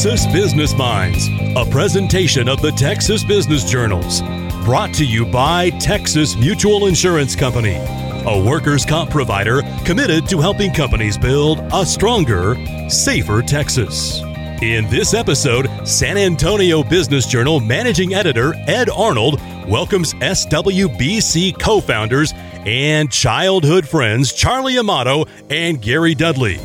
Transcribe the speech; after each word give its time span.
Texas 0.00 0.24
Business 0.32 0.74
Minds, 0.74 1.28
a 1.56 1.70
presentation 1.70 2.48
of 2.48 2.62
the 2.62 2.72
Texas 2.72 3.22
Business 3.22 3.70
Journals, 3.70 4.22
brought 4.64 4.94
to 4.94 5.04
you 5.04 5.26
by 5.26 5.68
Texas 5.78 6.36
Mutual 6.36 6.86
Insurance 6.86 7.36
Company, 7.36 7.74
a 7.76 8.42
workers' 8.42 8.86
comp 8.86 9.10
provider 9.10 9.60
committed 9.84 10.26
to 10.30 10.40
helping 10.40 10.72
companies 10.72 11.18
build 11.18 11.58
a 11.74 11.84
stronger, 11.84 12.56
safer 12.88 13.42
Texas. 13.42 14.22
In 14.62 14.88
this 14.88 15.12
episode, 15.12 15.68
San 15.86 16.16
Antonio 16.16 16.82
Business 16.82 17.26
Journal 17.26 17.60
managing 17.60 18.14
editor 18.14 18.54
Ed 18.68 18.88
Arnold 18.88 19.38
welcomes 19.68 20.14
SWBC 20.14 21.60
co 21.60 21.78
founders 21.78 22.32
and 22.64 23.12
childhood 23.12 23.86
friends 23.86 24.32
Charlie 24.32 24.78
Amato 24.78 25.26
and 25.50 25.82
Gary 25.82 26.14
Dudley. 26.14 26.58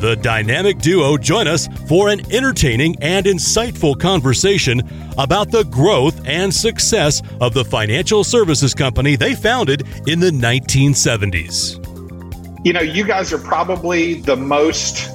The 0.00 0.14
dynamic 0.14 0.78
duo 0.78 1.16
join 1.16 1.48
us 1.48 1.68
for 1.88 2.08
an 2.08 2.20
entertaining 2.32 2.96
and 3.02 3.26
insightful 3.26 3.98
conversation 3.98 4.80
about 5.18 5.50
the 5.50 5.64
growth 5.64 6.24
and 6.24 6.54
success 6.54 7.20
of 7.40 7.52
the 7.52 7.64
financial 7.64 8.22
services 8.22 8.74
company 8.74 9.16
they 9.16 9.34
founded 9.34 9.82
in 10.06 10.20
the 10.20 10.30
1970s. 10.30 11.84
You 12.64 12.72
know, 12.72 12.80
you 12.80 13.04
guys 13.04 13.32
are 13.32 13.38
probably 13.38 14.14
the 14.14 14.36
most 14.36 15.10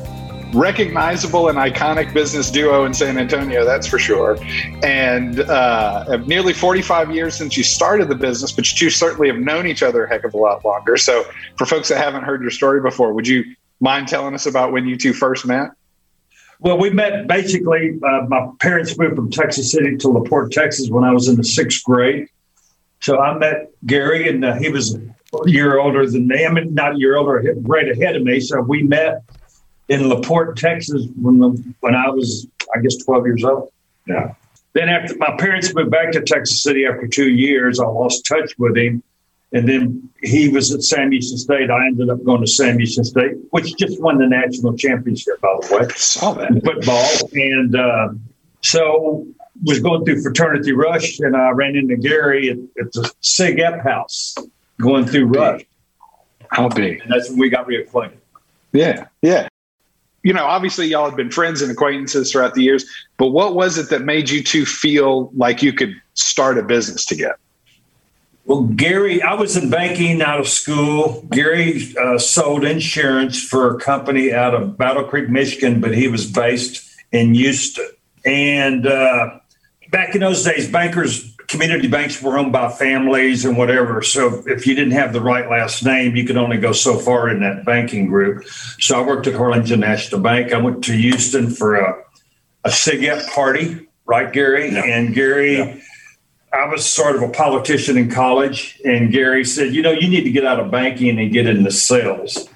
recognizable 0.54 1.48
and 1.48 1.58
iconic 1.58 2.14
business 2.14 2.52
duo 2.52 2.84
in 2.86 2.94
San 2.94 3.18
Antonio, 3.18 3.66
that's 3.66 3.88
for 3.88 3.98
sure. 3.98 4.38
And 4.84 5.40
uh, 5.40 6.18
nearly 6.28 6.52
45 6.52 7.16
years 7.16 7.36
since 7.36 7.56
you 7.56 7.64
started 7.64 8.10
the 8.10 8.16
business, 8.16 8.52
but 8.52 8.70
you 8.70 8.78
two 8.78 8.90
certainly 8.90 9.30
have 9.30 9.38
known 9.38 9.66
each 9.66 9.82
other 9.82 10.04
a 10.04 10.10
heck 10.10 10.26
of 10.26 10.34
a 10.34 10.38
lot 10.38 10.64
longer. 10.66 10.98
So, 10.98 11.26
for 11.58 11.66
folks 11.66 11.88
that 11.90 11.98
haven't 11.98 12.24
heard 12.24 12.42
your 12.42 12.52
story 12.52 12.82
before, 12.82 13.14
would 13.14 13.28
you 13.28 13.56
mind 13.84 14.08
telling 14.08 14.34
us 14.34 14.46
about 14.48 14.72
when 14.72 14.88
you 14.88 14.98
two 14.98 15.14
first 15.14 15.46
met? 15.46 15.72
Well, 16.60 16.78
we 16.78 16.90
met 16.90 17.28
basically. 17.28 18.00
Uh, 18.02 18.22
my 18.30 18.50
parents 18.62 18.98
moved 18.98 19.18
from 19.18 19.30
Texas 19.30 19.72
City 19.72 19.98
to 19.98 20.08
LaPorte, 20.08 20.52
Texas, 20.52 20.90
when 20.90 21.04
I 21.04 21.12
was 21.12 21.28
in 21.28 21.36
the 21.36 21.44
sixth 21.44 21.84
grade. 21.84 22.30
So 23.02 23.20
I 23.20 23.38
met 23.38 23.70
Gary, 23.86 24.30
and 24.30 24.46
uh, 24.46 24.56
he 24.56 24.70
was 24.70 24.96
a 24.96 25.00
year 25.46 25.78
older 25.78 26.10
than 26.10 26.28
me. 26.28 26.46
I 26.46 26.50
mean, 26.50 26.74
not 26.74 26.96
a 26.96 26.98
year 26.98 27.18
older, 27.18 27.44
right 27.64 27.90
ahead 27.90 28.16
of 28.16 28.24
me. 28.24 28.40
So 28.40 28.62
we 28.62 28.82
met 28.82 29.24
in 29.90 30.08
LaPorte, 30.08 30.56
Texas, 30.56 31.06
when 31.22 31.40
the, 31.40 31.74
when 31.82 31.96
I 31.96 32.10
was, 32.10 32.48
I 32.74 32.80
guess, 32.80 32.96
twelve 33.04 33.26
years 33.26 33.44
old. 33.44 33.70
Yeah. 34.08 34.36
Then 34.72 34.88
after 34.88 35.18
my 35.18 35.36
parents 35.38 35.76
moved 35.76 35.92
back 35.92 36.14
to 36.14 36.22
Texas 36.22 36.64
City 36.64 36.86
after 36.86 37.08
two 37.08 37.30
years, 37.30 37.80
I 37.80 37.86
lost 37.86 38.26
touch 38.26 38.58
with 38.58 38.78
him. 38.78 39.04
And 39.54 39.70
then 39.70 40.10
he 40.24 40.50
was 40.50 40.74
at 40.74 40.82
Sam 40.82 41.12
Houston 41.12 41.38
State. 41.38 41.70
I 41.70 41.86
ended 41.86 42.10
up 42.10 42.24
going 42.24 42.42
to 42.42 42.48
Sam 42.48 42.78
Houston 42.78 43.04
State, 43.04 43.36
which 43.52 43.76
just 43.78 44.02
won 44.02 44.18
the 44.18 44.28
national 44.28 44.76
championship, 44.76 45.40
by 45.42 45.56
the 45.62 45.76
way. 45.76 45.88
Saw 45.96 46.34
that. 46.34 46.52
Football. 46.64 47.30
And 47.34 47.76
uh, 47.76 48.10
so 48.62 49.28
was 49.64 49.80
going 49.80 50.04
through 50.06 50.22
fraternity 50.24 50.72
rush, 50.72 51.20
and 51.20 51.36
I 51.36 51.52
ran 51.52 51.76
into 51.76 51.96
Gary 51.98 52.50
at, 52.50 52.58
at 52.84 52.92
the 52.94 53.12
Sig 53.22 53.60
Ep 53.60 53.84
house 53.84 54.36
going 54.82 55.06
through 55.06 55.28
rush. 55.28 55.62
How 56.48 56.70
big? 56.70 57.02
And 57.02 57.12
that's 57.12 57.30
when 57.30 57.40
we 57.40 57.50
got 57.50 57.68
reacquainted. 57.68 58.18
Yeah, 58.72 59.08
yeah. 59.22 59.48
You 60.24 60.34
know, 60.34 60.46
obviously, 60.46 60.88
y'all 60.88 61.06
had 61.06 61.18
been 61.18 61.30
friends 61.30 61.62
and 61.62 61.72
acquaintances 61.72 62.32
throughout 62.32 62.56
the 62.56 62.64
years, 62.64 62.86
but 63.18 63.28
what 63.28 63.56
was 63.56 63.78
it 63.78 63.90
that 63.90 64.02
made 64.02 64.30
you 64.30 64.42
two 64.42 64.66
feel 64.66 65.32
like 65.36 65.62
you 65.62 65.74
could 65.74 65.94
start 66.14 66.58
a 66.58 66.64
business 66.64 67.06
together? 67.06 67.38
Well, 68.46 68.64
Gary, 68.64 69.22
I 69.22 69.36
was 69.36 69.56
in 69.56 69.70
banking 69.70 70.22
out 70.22 70.40
of 70.40 70.50
school. 70.50 71.26
Gary 71.32 71.96
uh, 71.98 72.18
sold 72.18 72.66
insurance 72.66 73.42
for 73.42 73.74
a 73.74 73.80
company 73.80 74.34
out 74.34 74.54
of 74.54 74.78
Battle 74.78 75.06
Creek, 75.06 75.30
Michigan, 75.30 75.80
but 75.80 75.96
he 75.96 76.10
was 76.10 76.30
based 76.30 76.94
in 77.14 77.34
Houston. 77.36 77.90
And 78.26 78.86
uh, 78.86 79.40
back 79.92 80.14
in 80.14 80.20
those 80.20 80.44
days, 80.44 80.70
bankers, 80.70 81.34
community 81.48 81.88
banks 81.88 82.22
were 82.22 82.38
owned 82.38 82.52
by 82.52 82.70
families 82.70 83.46
and 83.46 83.58
whatever. 83.58 84.02
So 84.02 84.44
if 84.46 84.68
you 84.68 84.76
didn't 84.76 84.92
have 84.92 85.14
the 85.14 85.22
right 85.22 85.50
last 85.50 85.86
name, 85.86 86.18
you 86.18 86.26
could 86.26 86.38
only 86.38 86.58
go 86.58 86.74
so 86.74 86.98
far 86.98 87.30
in 87.30 87.40
that 87.40 87.64
banking 87.64 88.08
group. 88.08 88.46
So 88.80 89.02
I 89.02 89.06
worked 89.06 89.26
at 89.28 89.36
Harlingen 89.36 89.80
National 89.80 90.20
Bank. 90.20 90.52
I 90.52 90.58
went 90.58 90.84
to 90.86 90.92
Houston 90.92 91.50
for 91.50 91.76
a, 91.76 92.04
a 92.66 92.70
SIGEP 92.70 93.30
party, 93.30 93.88
right, 94.06 94.34
Gary? 94.34 94.70
And 94.76 95.14
Gary. 95.14 95.82
I 96.54 96.68
was 96.68 96.86
sort 96.86 97.16
of 97.16 97.24
a 97.24 97.30
politician 97.30 97.98
in 97.98 98.12
college, 98.12 98.80
and 98.86 99.12
Gary 99.12 99.44
said, 99.44 99.74
You 99.74 99.82
know, 99.82 99.92
you 99.92 100.08
need 100.08 100.24
to 100.24 100.32
get 100.32 100.46
out 100.46 100.60
of 100.60 100.70
banking 100.70 101.20
and 101.20 101.34
get 101.34 101.48
into 101.48 101.72
sales. 101.72 102.48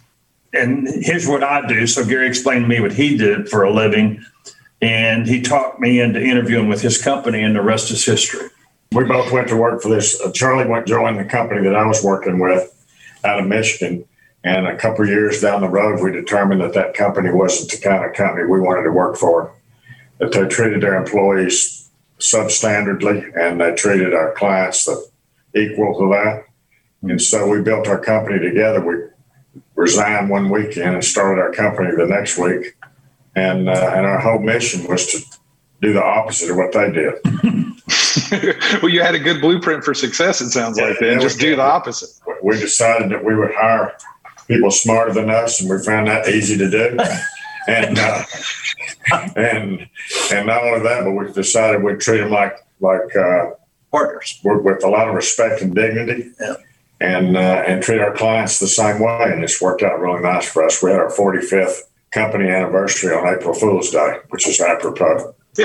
And 0.53 0.87
here's 0.87 1.27
what 1.27 1.43
I 1.43 1.67
do. 1.67 1.87
So 1.87 2.05
Gary 2.05 2.27
explained 2.27 2.65
to 2.65 2.67
me 2.67 2.79
what 2.79 2.93
he 2.93 3.17
did 3.17 3.49
for 3.49 3.63
a 3.63 3.73
living, 3.73 4.23
and 4.81 5.27
he 5.27 5.41
talked 5.41 5.79
me 5.79 5.99
into 5.99 6.21
interviewing 6.21 6.69
with 6.69 6.81
his 6.81 7.01
company, 7.01 7.41
and 7.41 7.55
the 7.55 7.61
rest 7.61 7.89
is 7.89 8.05
history. 8.05 8.49
We 8.91 9.03
both 9.03 9.31
went 9.31 9.47
to 9.49 9.57
work 9.57 9.81
for 9.81 9.89
this. 9.89 10.21
Uh, 10.21 10.31
Charlie 10.31 10.67
went 10.67 10.87
joined 10.87 11.19
the 11.19 11.25
company 11.25 11.63
that 11.63 11.75
I 11.75 11.85
was 11.85 12.03
working 12.03 12.39
with 12.39 12.73
out 13.23 13.39
of 13.39 13.47
Michigan. 13.47 14.05
And 14.43 14.67
a 14.67 14.77
couple 14.77 15.05
years 15.07 15.41
down 15.41 15.61
the 15.61 15.67
road, 15.67 16.01
we 16.01 16.11
determined 16.11 16.61
that 16.61 16.73
that 16.73 16.93
company 16.93 17.31
wasn't 17.31 17.71
the 17.71 17.77
kind 17.77 18.05
of 18.05 18.13
company 18.13 18.45
we 18.45 18.61
wanted 18.61 18.83
to 18.83 18.91
work 18.91 19.17
for. 19.17 19.53
That 20.19 20.31
they 20.31 20.47
treated 20.47 20.81
their 20.81 20.95
employees 20.95 21.76
substandardly, 22.19 23.31
and 23.39 23.61
they 23.61 23.75
treated 23.75 24.13
our 24.13 24.33
clients 24.33 24.87
equal 25.55 25.97
to 25.99 26.09
that. 26.13 26.45
And 27.03 27.21
so 27.21 27.47
we 27.47 27.61
built 27.61 27.87
our 27.87 27.99
company 27.99 28.39
together. 28.39 28.81
We 28.81 29.61
resigned 29.75 30.29
one 30.29 30.49
weekend 30.49 30.95
and 30.95 31.03
started 31.03 31.41
our 31.41 31.51
company 31.51 31.95
the 31.95 32.07
next 32.07 32.37
week. 32.37 32.75
And, 33.35 33.69
uh, 33.69 33.91
and 33.95 34.05
our 34.05 34.19
whole 34.19 34.39
mission 34.39 34.87
was 34.87 35.05
to 35.07 35.19
do 35.81 35.93
the 35.93 36.03
opposite 36.03 36.49
of 36.49 36.57
what 36.57 36.71
they 36.73 36.91
did. 36.91 37.13
well, 38.81 38.89
you 38.89 39.01
had 39.01 39.13
a 39.13 39.19
good 39.19 39.41
blueprint 39.41 39.83
for 39.83 39.93
success, 39.93 40.41
it 40.41 40.49
sounds 40.49 40.79
like, 40.79 40.97
then. 40.99 41.21
Just 41.21 41.39
do 41.39 41.55
the 41.55 41.61
opposite. 41.61 42.09
We 42.41 42.59
decided 42.59 43.11
that 43.11 43.23
we 43.23 43.35
would 43.35 43.53
hire 43.53 43.95
people 44.47 44.71
smarter 44.71 45.13
than 45.13 45.29
us, 45.29 45.61
and 45.61 45.69
we 45.69 45.77
found 45.83 46.07
that 46.07 46.27
easy 46.27 46.57
to 46.57 46.69
do. 46.69 46.97
and 47.67 47.99
uh, 47.99 48.23
and 49.35 49.87
and 50.31 50.47
not 50.47 50.63
only 50.63 50.79
that, 50.81 51.03
but 51.03 51.11
we 51.11 51.31
decided 51.31 51.83
we'd 51.83 51.99
treat 51.99 52.19
them 52.19 52.31
like 52.31 52.55
like 52.79 53.15
uh, 53.15 53.51
partners 53.91 54.39
with 54.43 54.83
a 54.83 54.89
lot 54.89 55.07
of 55.07 55.15
respect 55.15 55.61
and 55.61 55.75
dignity. 55.75 56.31
Yeah. 56.39 56.55
And 56.99 57.37
uh, 57.37 57.63
and 57.67 57.83
treat 57.83 57.99
our 57.99 58.15
clients 58.15 58.57
the 58.57 58.67
same 58.67 58.99
way, 58.99 59.25
and 59.25 59.43
it's 59.43 59.61
worked 59.61 59.83
out 59.83 59.99
really 59.99 60.19
nice 60.21 60.49
for 60.49 60.65
us. 60.65 60.81
We 60.81 60.89
had 60.89 60.99
our 60.99 61.11
45th 61.11 61.81
company 62.09 62.49
anniversary 62.49 63.13
on 63.13 63.27
April 63.27 63.53
Fool's 63.53 63.91
Day, 63.91 64.17
which 64.29 64.47
is 64.47 64.59
apropos. 64.59 65.35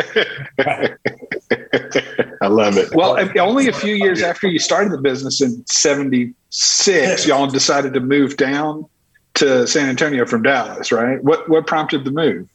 I 2.43 2.49
love 2.49 2.77
it. 2.77 2.95
Well, 2.95 3.19
only 3.41 3.69
a 3.69 3.73
few 3.73 3.95
years 3.95 4.21
after 4.23 4.47
you 4.47 4.59
started 4.59 4.93
the 4.93 4.99
business 4.99 5.41
in 5.41 5.65
'76, 5.67 7.27
y'all 7.27 7.47
decided 7.47 7.95
to 7.95 8.01
move 8.01 8.37
down 8.37 8.87
to 9.35 9.67
San 9.67 9.89
Antonio 9.89 10.27
from 10.27 10.43
Dallas, 10.43 10.93
right? 10.93 11.23
What 11.23 11.49
what 11.49 11.67
prompted 11.67 12.05
the 12.05 12.11
move? 12.11 12.49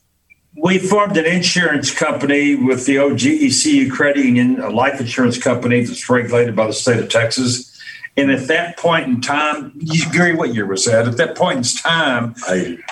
We 0.56 0.80
formed 0.80 1.18
an 1.18 1.26
insurance 1.26 1.94
company 1.94 2.56
with 2.56 2.86
the 2.86 2.96
OGECU 2.96 3.92
Credit 3.92 4.26
Union, 4.26 4.60
a 4.60 4.70
life 4.70 5.00
insurance 5.00 5.38
company 5.38 5.84
that's 5.84 6.10
regulated 6.10 6.56
by 6.56 6.68
the 6.68 6.74
state 6.74 7.00
of 7.00 7.10
Texas. 7.10 7.80
And 8.16 8.32
at 8.32 8.48
that 8.48 8.78
point 8.78 9.06
in 9.06 9.22
time, 9.22 9.72
you, 9.76 10.12
Gary, 10.12 10.36
what 10.36 10.56
year 10.56 10.66
was 10.66 10.86
that? 10.86 11.08
At 11.08 11.18
that 11.18 11.38
point 11.38 11.58
in 11.58 11.64
time, 11.64 12.36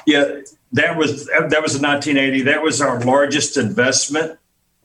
yeah, 0.06 0.42
that 0.74 0.98
was 0.98 1.26
that 1.26 1.62
was 1.62 1.76
in 1.76 1.82
1980. 1.82 2.44
That 2.44 2.62
was 2.62 2.82
our 2.82 3.00
largest 3.02 3.58
investment. 3.58 4.38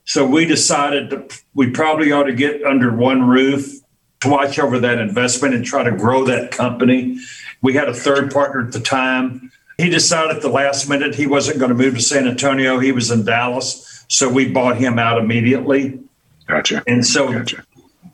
So 0.05 0.25
we 0.25 0.45
decided 0.45 1.11
that 1.11 1.39
we 1.53 1.69
probably 1.69 2.11
ought 2.11 2.23
to 2.23 2.33
get 2.33 2.63
under 2.63 2.91
one 2.91 3.27
roof 3.27 3.81
to 4.21 4.29
watch 4.29 4.57
over 4.57 4.79
that 4.79 4.97
investment 4.97 5.53
and 5.53 5.63
try 5.65 5.83
to 5.83 5.91
grow 5.91 6.25
that 6.25 6.51
company. 6.51 7.19
We 7.61 7.73
had 7.73 7.87
a 7.89 7.93
third 7.93 8.31
partner 8.31 8.65
at 8.65 8.71
the 8.71 8.79
time. 8.79 9.51
He 9.77 9.89
decided 9.89 10.35
at 10.35 10.41
the 10.41 10.49
last 10.49 10.89
minute 10.89 11.15
he 11.15 11.27
wasn't 11.27 11.59
going 11.59 11.69
to 11.69 11.75
move 11.75 11.95
to 11.95 12.01
San 12.01 12.27
Antonio. 12.27 12.79
He 12.79 12.91
was 12.91 13.11
in 13.11 13.25
Dallas. 13.25 14.05
So 14.07 14.29
we 14.29 14.49
bought 14.49 14.77
him 14.77 14.99
out 14.99 15.17
immediately. 15.17 15.99
Gotcha. 16.47 16.83
And 16.85 17.05
so 17.05 17.31
gotcha. 17.31 17.65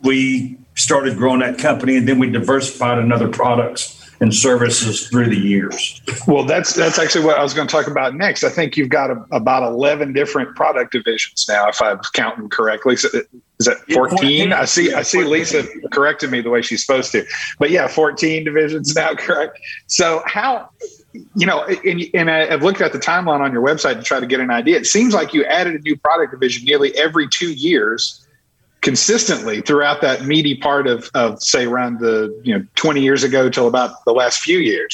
we 0.03 0.57
started 0.75 1.17
growing 1.17 1.39
that 1.39 1.57
company 1.57 1.97
and 1.97 2.07
then 2.07 2.19
we 2.19 2.29
diversified 2.29 2.99
in 2.99 3.11
other 3.11 3.27
products 3.27 3.96
and 4.19 4.33
services 4.33 5.07
through 5.07 5.29
the 5.29 5.37
years. 5.37 6.01
Well, 6.27 6.43
that's 6.43 6.73
that's 6.73 6.99
actually 6.99 7.25
what 7.25 7.37
I 7.37 7.43
was 7.43 7.53
going 7.53 7.67
to 7.67 7.71
talk 7.71 7.87
about 7.87 8.15
next. 8.15 8.43
I 8.43 8.49
think 8.49 8.77
you've 8.77 8.89
got 8.89 9.11
a, 9.11 9.25
about 9.31 9.63
eleven 9.63 10.13
different 10.13 10.55
product 10.55 10.91
divisions 10.91 11.45
now, 11.47 11.69
if 11.69 11.81
I'm 11.81 11.99
counting 12.13 12.49
correctly. 12.49 12.95
So 12.95 13.09
is 13.59 13.65
that 13.65 13.77
14? 13.91 14.53
I 14.53 14.65
see 14.65 14.93
I 14.93 15.01
see 15.01 15.23
Lisa 15.23 15.65
corrected 15.91 16.31
me 16.31 16.41
the 16.41 16.49
way 16.49 16.61
she's 16.61 16.85
supposed 16.85 17.11
to. 17.13 17.25
But 17.59 17.71
yeah, 17.71 17.87
14 17.87 18.43
divisions 18.43 18.95
now, 18.95 19.13
correct? 19.15 19.59
So 19.87 20.23
how 20.25 20.69
you 21.35 21.47
know, 21.47 21.63
and, 21.63 22.03
and 22.13 22.29
I've 22.29 22.61
looked 22.61 22.81
at 22.81 22.93
the 22.93 22.99
timeline 22.99 23.39
on 23.39 23.51
your 23.51 23.65
website 23.65 23.95
to 23.95 24.03
try 24.03 24.19
to 24.19 24.27
get 24.27 24.39
an 24.39 24.51
idea. 24.51 24.77
It 24.77 24.85
seems 24.85 25.13
like 25.13 25.33
you 25.33 25.43
added 25.45 25.75
a 25.75 25.79
new 25.79 25.97
product 25.97 26.31
division 26.31 26.65
nearly 26.65 26.95
every 26.95 27.27
two 27.27 27.51
years 27.51 28.26
consistently 28.81 29.61
throughout 29.61 30.01
that 30.01 30.25
meaty 30.25 30.55
part 30.55 30.87
of, 30.87 31.09
of 31.13 31.41
say 31.41 31.65
around 31.65 31.99
the 31.99 32.39
you 32.43 32.57
know 32.57 32.65
20 32.75 33.01
years 33.01 33.23
ago 33.23 33.49
till 33.49 33.67
about 33.67 34.03
the 34.05 34.13
last 34.13 34.39
few 34.39 34.59
years 34.59 34.93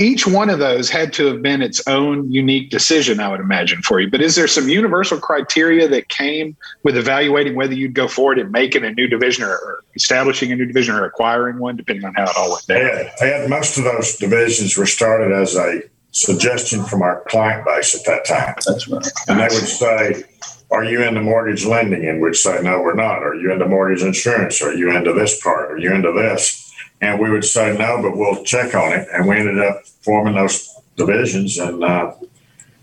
each 0.00 0.26
one 0.26 0.48
of 0.48 0.58
those 0.58 0.88
had 0.88 1.12
to 1.12 1.26
have 1.26 1.42
been 1.42 1.60
its 1.62 1.86
own 1.86 2.30
unique 2.30 2.70
decision, 2.70 3.20
I 3.20 3.28
would 3.28 3.40
imagine, 3.40 3.82
for 3.82 4.00
you. 4.00 4.10
But 4.10 4.22
is 4.22 4.34
there 4.34 4.48
some 4.48 4.68
universal 4.68 5.18
criteria 5.18 5.88
that 5.88 6.08
came 6.08 6.56
with 6.82 6.96
evaluating 6.96 7.54
whether 7.54 7.74
you'd 7.74 7.94
go 7.94 8.08
forward 8.08 8.38
and 8.38 8.50
making 8.50 8.84
a 8.84 8.92
new 8.92 9.06
division 9.06 9.44
or, 9.44 9.50
or 9.50 9.84
establishing 9.94 10.52
a 10.52 10.56
new 10.56 10.64
division 10.64 10.94
or 10.94 11.04
acquiring 11.04 11.58
one, 11.58 11.76
depending 11.76 12.04
on 12.04 12.14
how 12.14 12.24
it 12.24 12.36
all 12.36 12.50
went 12.50 12.66
down? 12.66 12.78
Yeah, 12.78 13.12
had, 13.18 13.50
most 13.50 13.76
of 13.76 13.84
those 13.84 14.16
divisions 14.16 14.76
were 14.76 14.86
started 14.86 15.32
as 15.32 15.54
a 15.54 15.82
suggestion 16.12 16.84
from 16.84 17.02
our 17.02 17.22
client 17.28 17.66
base 17.66 17.94
at 17.94 18.04
that 18.06 18.24
time. 18.24 18.54
That's 18.66 18.88
right. 18.88 19.06
And 19.28 19.38
they 19.38 19.54
would 19.54 19.68
say, 19.68 20.24
Are 20.70 20.84
you 20.84 21.02
into 21.02 21.20
mortgage 21.20 21.64
lending? 21.64 22.06
And 22.06 22.20
we'd 22.20 22.36
say, 22.36 22.62
No, 22.62 22.80
we're 22.80 22.94
not. 22.94 23.22
Are 23.22 23.34
you 23.34 23.52
into 23.52 23.66
mortgage 23.66 24.02
insurance? 24.02 24.62
Are 24.62 24.72
you 24.72 24.90
into 24.90 25.12
this 25.12 25.40
part? 25.40 25.72
Are 25.72 25.78
you 25.78 25.92
into 25.92 26.12
this? 26.12 26.72
And 27.00 27.18
we 27.18 27.30
would 27.30 27.44
say 27.44 27.76
no, 27.76 28.02
but 28.02 28.16
we'll 28.16 28.44
check 28.44 28.74
on 28.74 28.92
it. 28.92 29.08
And 29.12 29.26
we 29.26 29.36
ended 29.36 29.58
up 29.58 29.86
forming 30.02 30.34
those 30.34 30.68
divisions, 30.96 31.58
and 31.58 31.82
uh, 31.82 32.12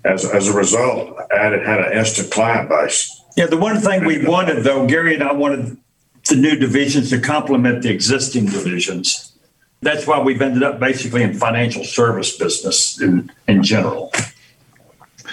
as 0.03 0.25
as 0.25 0.47
a 0.47 0.53
result, 0.53 1.17
added 1.31 1.65
had 1.65 1.79
an 1.79 1.97
instant 1.97 2.31
client 2.31 2.67
base. 2.67 3.23
Yeah, 3.35 3.45
the 3.45 3.57
one 3.57 3.79
thing 3.79 4.05
we 4.05 4.25
wanted 4.25 4.63
though, 4.63 4.87
Gary 4.87 5.13
and 5.13 5.23
I 5.23 5.33
wanted 5.33 5.77
the 6.27 6.35
new 6.35 6.55
divisions 6.55 7.11
to 7.11 7.19
complement 7.19 7.83
the 7.83 7.91
existing 7.91 8.47
divisions. 8.47 9.33
That's 9.81 10.07
why 10.07 10.19
we've 10.19 10.41
ended 10.41 10.63
up 10.63 10.79
basically 10.79 11.21
in 11.21 11.35
financial 11.35 11.83
service 11.83 12.35
business 12.35 12.99
in, 12.99 13.31
in 13.47 13.61
general. 13.61 14.11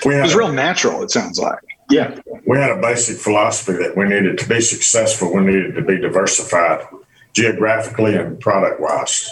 We 0.04 0.16
it 0.16 0.22
was 0.22 0.34
real 0.34 0.52
natural, 0.52 1.02
it 1.02 1.10
sounds 1.10 1.38
like. 1.38 1.58
Yeah. 1.90 2.18
We 2.46 2.58
had 2.58 2.70
a 2.70 2.80
basic 2.80 3.18
philosophy 3.18 3.72
that 3.72 3.96
we 3.96 4.04
needed 4.04 4.38
to 4.38 4.48
be 4.48 4.60
successful, 4.60 5.34
we 5.34 5.42
needed 5.42 5.74
to 5.74 5.82
be 5.82 5.98
diversified 5.98 6.86
geographically 7.32 8.14
and 8.14 8.38
product 8.40 8.80
wise. 8.80 9.30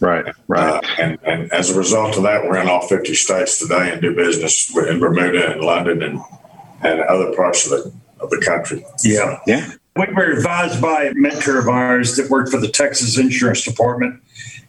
Right, 0.00 0.26
right. 0.46 0.74
Uh, 0.74 0.80
and, 0.98 1.18
and 1.24 1.52
as 1.52 1.70
a 1.70 1.78
result 1.78 2.16
of 2.16 2.24
that, 2.24 2.44
we're 2.44 2.60
in 2.60 2.68
all 2.68 2.86
50 2.86 3.14
states 3.14 3.58
today 3.58 3.92
and 3.92 4.02
do 4.02 4.14
business 4.14 4.74
in 4.76 5.00
Bermuda 5.00 5.52
and 5.52 5.62
London 5.62 6.02
and, 6.02 6.20
and 6.82 7.00
other 7.00 7.34
parts 7.34 7.64
of 7.64 7.70
the, 7.70 7.92
of 8.20 8.30
the 8.30 8.42
country. 8.44 8.84
Yeah. 9.02 9.38
Yeah. 9.46 9.72
We 9.96 10.06
were 10.12 10.32
advised 10.32 10.82
by 10.82 11.04
a 11.04 11.14
mentor 11.14 11.58
of 11.58 11.68
ours 11.68 12.16
that 12.16 12.28
worked 12.28 12.50
for 12.50 12.60
the 12.60 12.68
Texas 12.68 13.16
Insurance 13.16 13.64
Department. 13.64 14.22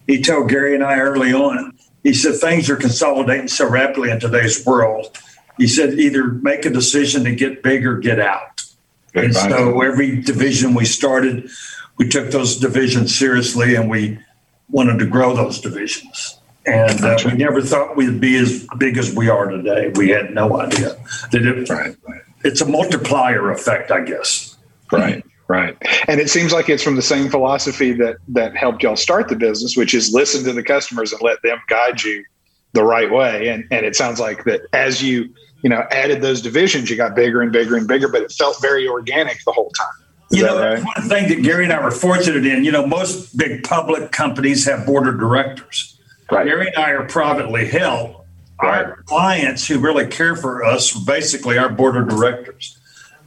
He 0.06 0.22
told 0.22 0.48
Gary 0.48 0.74
and 0.74 0.82
I 0.82 0.98
early 1.00 1.34
on, 1.34 1.78
he 2.02 2.14
said, 2.14 2.36
things 2.36 2.70
are 2.70 2.76
consolidating 2.76 3.48
so 3.48 3.68
rapidly 3.68 4.10
in 4.10 4.20
today's 4.20 4.64
world. 4.64 5.18
He 5.58 5.66
said, 5.66 5.98
either 5.98 6.24
make 6.24 6.64
a 6.64 6.70
decision 6.70 7.24
to 7.24 7.34
get 7.34 7.62
big 7.62 7.86
or 7.86 7.98
get 7.98 8.20
out. 8.20 8.62
Good 9.12 9.24
and 9.24 9.34
so 9.34 9.80
every 9.82 10.20
division 10.20 10.74
we 10.74 10.84
started, 10.84 11.50
we 11.96 12.08
took 12.08 12.30
those 12.30 12.56
divisions 12.56 13.14
seriously 13.16 13.74
and 13.74 13.90
we 13.90 14.18
wanted 14.70 14.98
to 14.98 15.06
grow 15.06 15.34
those 15.34 15.60
divisions. 15.60 16.38
And 16.66 17.02
uh, 17.02 17.18
we 17.24 17.32
never 17.32 17.62
thought 17.62 17.96
we'd 17.96 18.20
be 18.20 18.36
as 18.36 18.66
big 18.78 18.98
as 18.98 19.14
we 19.14 19.28
are 19.28 19.48
today. 19.48 19.90
We 19.94 20.10
had 20.10 20.34
no 20.34 20.60
idea 20.60 20.96
that 21.32 21.46
it, 21.46 21.68
right, 21.70 21.96
right. 22.06 22.20
it's 22.44 22.60
a 22.60 22.66
multiplier 22.66 23.50
effect, 23.50 23.90
I 23.90 24.04
guess. 24.04 24.56
Right, 24.92 25.24
right. 25.48 25.76
And 26.06 26.20
it 26.20 26.28
seems 26.28 26.52
like 26.52 26.68
it's 26.68 26.82
from 26.82 26.96
the 26.96 27.02
same 27.02 27.30
philosophy 27.30 27.92
that 27.94 28.16
that 28.28 28.54
helped 28.54 28.82
y'all 28.82 28.96
start 28.96 29.28
the 29.28 29.36
business, 29.36 29.76
which 29.76 29.94
is 29.94 30.12
listen 30.12 30.44
to 30.44 30.52
the 30.52 30.62
customers 30.62 31.12
and 31.12 31.22
let 31.22 31.40
them 31.42 31.58
guide 31.68 32.02
you 32.02 32.24
the 32.74 32.84
right 32.84 33.10
way. 33.10 33.48
And 33.48 33.64
and 33.70 33.86
it 33.86 33.96
sounds 33.96 34.20
like 34.20 34.44
that 34.44 34.60
as 34.74 35.02
you 35.02 35.32
you 35.62 35.68
know 35.68 35.84
added 35.90 36.22
those 36.22 36.40
divisions, 36.40 36.90
you 36.90 36.96
got 36.96 37.14
bigger 37.14 37.42
and 37.42 37.52
bigger 37.52 37.76
and 37.76 37.86
bigger, 37.86 38.08
but 38.08 38.22
it 38.22 38.32
felt 38.32 38.60
very 38.60 38.88
organic 38.88 39.42
the 39.44 39.52
whole 39.52 39.70
time. 39.70 39.88
Is 40.30 40.38
you 40.38 40.44
know, 40.44 40.60
right? 40.60 40.82
one 40.82 41.08
thing 41.08 41.28
that 41.28 41.42
Gary 41.42 41.64
and 41.64 41.72
I 41.72 41.82
were 41.82 41.90
fortunate 41.90 42.44
in. 42.44 42.64
You 42.64 42.72
know, 42.72 42.86
most 42.86 43.36
big 43.36 43.64
public 43.64 44.12
companies 44.12 44.66
have 44.66 44.84
board 44.84 45.08
of 45.08 45.18
directors. 45.18 45.98
Right. 46.30 46.46
Gary 46.46 46.66
and 46.66 46.76
I 46.76 46.90
are 46.90 47.06
privately 47.06 47.66
held. 47.66 48.16
Right. 48.62 48.84
Our 48.84 49.02
clients 49.04 49.66
who 49.66 49.78
really 49.78 50.06
care 50.06 50.36
for 50.36 50.64
us 50.64 50.94
are 50.94 51.04
basically 51.06 51.56
our 51.56 51.70
board 51.70 51.96
of 51.96 52.08
directors. 52.08 52.78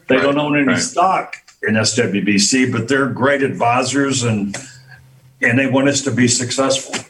They 0.07 0.17
right. 0.17 0.23
don't 0.23 0.37
own 0.37 0.57
any 0.57 0.77
stock 0.79 1.37
in 1.63 1.75
SWBC, 1.75 2.71
but 2.71 2.87
they're 2.87 3.07
great 3.07 3.41
advisors 3.41 4.23
and 4.23 4.55
and 5.41 5.57
they 5.57 5.65
want 5.65 5.87
us 5.87 6.01
to 6.03 6.11
be 6.11 6.27
successful. 6.27 7.00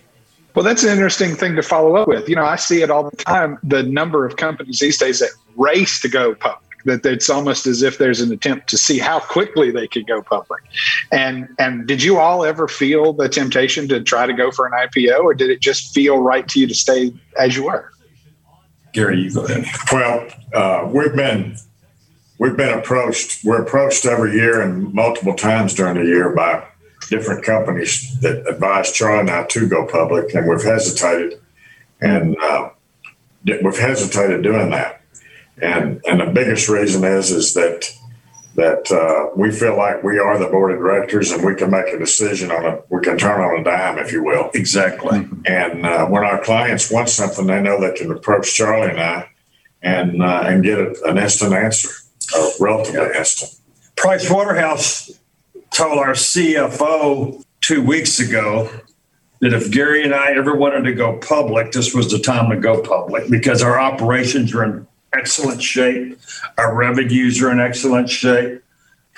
Well, 0.56 0.66
that's 0.66 0.84
an 0.84 0.90
interesting 0.90 1.36
thing 1.36 1.56
to 1.56 1.64
follow 1.64 1.96
up 1.96 2.08
with. 2.08 2.28
You 2.28 2.36
know, 2.36 2.46
I 2.46 2.58
see 2.58 2.82
it 2.82 2.90
all 2.90 3.10
the 3.10 3.16
time. 3.16 3.58
The 3.64 3.84
number 3.84 4.26
of 4.26 4.36
companies 4.36 4.80
these 4.80 4.98
days 4.98 5.20
that 5.20 5.32
race 5.56 6.02
to 6.02 6.10
go 6.10 6.36
public 6.36 6.62
that 6.86 7.06
it's 7.06 7.30
almost 7.30 7.68
as 7.68 7.84
if 7.84 7.98
there's 7.98 8.22
an 8.22 8.32
attempt 8.32 8.68
to 8.70 8.78
see 8.78 9.00
how 9.00 9.20
quickly 9.20 9.72
they 9.72 9.88
could 9.88 10.08
go 10.08 10.22
public. 10.22 10.62
And 11.12 11.48
and 11.60 11.88
did 11.88 12.04
you 12.04 12.18
all 12.18 12.44
ever 12.44 12.68
feel 12.68 13.14
the 13.14 13.30
temptation 13.30 13.88
to 13.90 14.02
try 14.02 14.26
to 14.26 14.34
go 14.34 14.52
for 14.52 14.66
an 14.66 14.74
IPO, 14.74 15.20
or 15.24 15.34
did 15.34 15.50
it 15.50 15.62
just 15.62 15.94
feel 15.94 16.18
right 16.18 16.48
to 16.50 16.60
you 16.60 16.68
to 16.68 16.76
stay 16.76 17.14
as 17.40 17.56
you 17.56 17.66
were? 17.66 17.92
Gary, 18.94 19.22
you 19.22 19.34
go 19.34 19.46
ahead. 19.46 19.66
Well, 19.92 20.28
uh, 20.54 20.90
we've 20.92 21.16
been 21.16 21.58
we've 22.40 22.58
been 22.58 22.78
approached. 22.78 23.44
We're 23.44 23.62
approached 23.62 24.06
every 24.06 24.34
year 24.34 24.62
and 24.62 24.94
multiple 24.94 25.36
times 25.36 25.74
during 25.74 25.96
the 25.96 26.06
year 26.06 26.36
by 26.36 26.68
different 27.12 27.44
companies 27.44 28.20
that 28.22 28.48
advise 28.48 28.92
Charlie 28.92 29.20
and 29.20 29.30
I 29.30 29.44
to 29.44 29.68
go 29.68 29.86
public, 29.86 30.34
and 30.34 30.48
we've 30.48 30.64
hesitated, 30.64 31.40
and 32.00 32.36
uh, 32.38 32.70
we've 33.46 33.78
hesitated 33.78 34.42
doing 34.42 34.72
that. 34.72 35.02
And 35.62 36.02
and 36.08 36.22
the 36.22 36.32
biggest 36.34 36.70
reason 36.70 37.04
is 37.04 37.30
is 37.30 37.54
that 37.54 37.92
that 38.56 38.92
uh, 38.92 39.34
we 39.36 39.52
feel 39.52 39.78
like 39.78 40.04
we 40.04 40.18
are 40.18 40.38
the 40.38 40.48
board 40.48 40.72
of 40.72 40.80
directors 40.80 41.32
and 41.32 41.46
we 41.46 41.56
can 41.56 41.70
make 41.70 41.88
a 41.94 42.00
decision 42.00 42.52
on 42.52 42.66
a 42.66 42.80
we 42.90 43.02
can 43.02 43.18
turn 43.18 43.40
on 43.42 43.60
a 43.60 43.64
dime 43.64 44.00
if 44.00 44.12
you 44.12 44.24
will. 44.24 44.50
Exactly. 44.54 45.28
And 45.46 45.86
uh, 45.86 46.06
when 46.08 46.24
our 46.24 46.42
clients 46.42 46.90
want 46.90 47.10
something 47.10 47.46
they 47.46 47.62
know 47.62 47.80
they 47.80 47.98
can 47.98 48.12
approach 48.12 48.54
charlie 48.54 48.90
and 48.90 49.00
i 49.00 49.30
and 49.82 50.22
uh, 50.22 50.44
and 50.46 50.64
get 50.64 50.80
a, 50.80 50.94
an 51.06 51.18
instant 51.18 51.54
answer 51.54 51.90
a 52.36 52.50
relatively 52.60 53.02
yeah. 53.02 53.20
instant. 53.20 53.52
Price 53.96 54.30
waterhouse 54.30 55.12
told 55.74 55.98
our 55.98 56.12
cfo 56.14 57.44
two 57.62 57.82
weeks 57.82 58.20
ago 58.20 58.70
that 59.42 59.54
if 59.54 59.72
Gary 59.72 60.04
and 60.04 60.14
I 60.14 60.32
ever 60.34 60.56
wanted 60.56 60.84
to 60.84 60.94
go 60.94 61.18
public, 61.18 61.72
this 61.72 61.94
was 61.94 62.12
the 62.12 62.20
time 62.20 62.52
to 62.52 62.58
go 62.58 62.82
public 62.82 63.30
because 63.30 63.64
our 63.64 63.80
operations 63.80 64.54
are 64.54 64.64
in 64.64 64.88
excellent 65.14 65.62
shape. 65.62 66.18
Our 66.58 66.76
revenues 66.76 67.42
are 67.42 67.52
in 67.52 67.60
excellent 67.60 68.10
shape. 68.10 68.62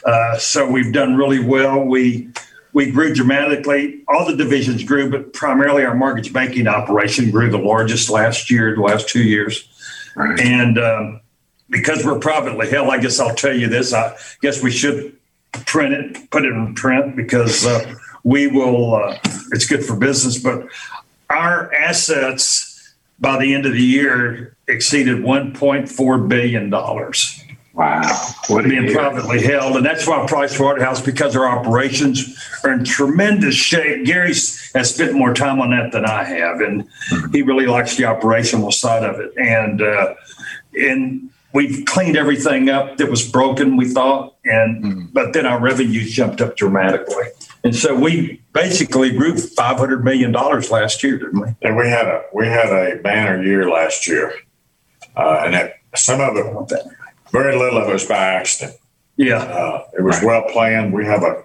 Uh, 0.06 0.38
so 0.38 0.70
we've 0.70 0.94
done 0.94 1.16
really 1.16 1.40
well. 1.40 1.84
We 1.84 2.30
we 2.72 2.90
grew 2.90 3.14
dramatically. 3.14 4.02
All 4.08 4.26
the 4.26 4.36
divisions 4.36 4.84
grew, 4.84 5.12
but 5.12 5.34
primarily 5.34 5.86
our 5.86 5.94
mortgage 5.94 6.34
banking 6.34 6.68
operation 6.68 7.30
grew 7.30 7.52
the 7.52 7.60
largest 7.60 8.10
last 8.10 8.50
year, 8.50 8.74
the 8.76 8.82
last 8.82 9.08
two 9.08 9.24
years. 9.24 9.70
Right. 10.16 10.40
And 10.40 10.80
um, 10.80 11.22
because 11.70 12.04
we're 12.04 12.20
privately 12.20 12.70
held, 12.70 12.90
I 12.90 12.98
guess 12.98 13.20
I'll 13.20 13.36
tell 13.36 13.56
you 13.56 13.68
this. 13.68 13.94
I 13.94 14.16
guess 14.42 14.64
we 14.64 14.72
should 14.72 15.16
print 15.66 15.94
it, 15.94 16.32
put 16.32 16.46
it 16.46 16.52
in 16.52 16.76
print 16.76 17.16
because 17.16 17.66
uh, 17.66 17.96
we 18.24 18.48
will. 18.48 18.96
Uh, 18.96 19.18
it's 19.52 19.66
good 19.66 19.86
for 19.86 19.96
business, 19.96 20.38
but 20.38 20.68
our 21.30 21.74
assets 21.74 22.94
by 23.20 23.40
the 23.40 23.54
end 23.54 23.66
of 23.66 23.74
the 23.74 23.82
year 23.82 24.56
exceeded 24.68 25.18
$1.4 25.20 26.28
billion. 26.28 26.70
Wow. 27.74 28.34
What 28.48 28.66
being 28.66 28.94
privately 28.94 29.42
held. 29.42 29.78
And 29.78 29.86
that's 29.86 30.08
why 30.08 30.26
Price 30.28 30.60
Waterhouse, 30.60 31.02
because 31.02 31.36
our 31.36 31.48
operations 31.48 32.38
are 32.64 32.72
in 32.72 32.84
tremendous 32.84 33.56
shape. 33.56 34.06
Gary 34.06 34.28
has 34.28 34.94
spent 34.94 35.14
more 35.14 35.34
time 35.34 35.60
on 35.60 35.72
that 35.72 35.92
than 35.92 36.06
I 36.06 36.24
have. 36.24 36.62
And 36.62 36.88
he 37.32 37.42
really 37.42 37.66
likes 37.66 37.98
the 37.98 38.06
operational 38.06 38.72
side 38.72 39.04
of 39.04 39.20
it. 39.20 39.36
And, 39.38 39.82
uh, 39.82 40.14
and 40.74 41.30
we've 41.54 41.86
cleaned 41.86 42.18
everything 42.18 42.70
up 42.70 42.98
that 42.98 43.10
was 43.10 43.30
broken, 43.30 43.78
we 43.78 43.88
thought. 43.88 44.36
And, 44.44 44.84
mm-hmm. 44.84 45.06
but 45.14 45.34
then 45.34 45.46
our 45.46 45.60
revenues 45.60 46.12
jumped 46.12 46.42
up 46.42 46.58
dramatically. 46.58 47.26
And 47.64 47.74
so 47.74 47.96
we 47.98 48.42
basically 48.52 49.12
grew 49.12 49.38
five 49.38 49.78
hundred 49.78 50.04
million 50.04 50.34
dollars 50.34 50.70
last 50.70 51.02
year, 51.02 51.18
didn't 51.18 51.40
we? 51.40 51.48
And 51.62 51.78
we 51.78 51.88
had 51.88 52.08
a 52.08 52.24
we 52.34 52.46
had 52.48 52.68
a 52.68 53.02
banner 53.02 53.42
year 53.42 53.70
last 53.70 54.06
year, 54.06 54.34
uh, 55.16 55.44
and 55.46 55.54
that, 55.54 55.76
some 55.96 56.20
of 56.20 56.36
it, 56.36 56.84
very 57.32 57.56
little 57.56 57.82
of 57.82 57.88
it 57.88 57.94
was 57.94 58.06
by 58.06 58.18
accident. 58.18 58.78
Yeah, 59.16 59.38
uh, 59.38 59.88
it 59.98 60.02
was 60.02 60.18
right. 60.18 60.26
well 60.26 60.44
planned. 60.52 60.92
We 60.92 61.06
have 61.06 61.24
a 61.24 61.44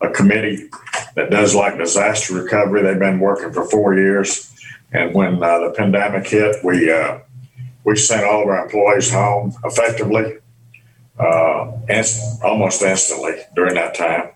a 0.00 0.10
committee 0.10 0.68
that 1.14 1.30
does 1.30 1.54
like 1.54 1.78
disaster 1.78 2.34
recovery. 2.34 2.82
They've 2.82 2.98
been 2.98 3.20
working 3.20 3.52
for 3.52 3.64
four 3.70 3.94
years, 3.94 4.52
and 4.92 5.14
when 5.14 5.40
uh, 5.40 5.60
the 5.60 5.70
pandemic 5.70 6.26
hit, 6.26 6.64
we 6.64 6.90
uh, 6.90 7.20
we 7.84 7.96
sent 7.96 8.24
all 8.24 8.42
of 8.42 8.48
our 8.48 8.64
employees 8.64 9.10
home 9.10 9.54
effectively, 9.64 10.38
uh, 11.18 11.72
inst- 11.88 12.42
almost 12.42 12.82
instantly 12.82 13.36
during 13.54 13.74
that 13.74 13.94
time 13.94 14.30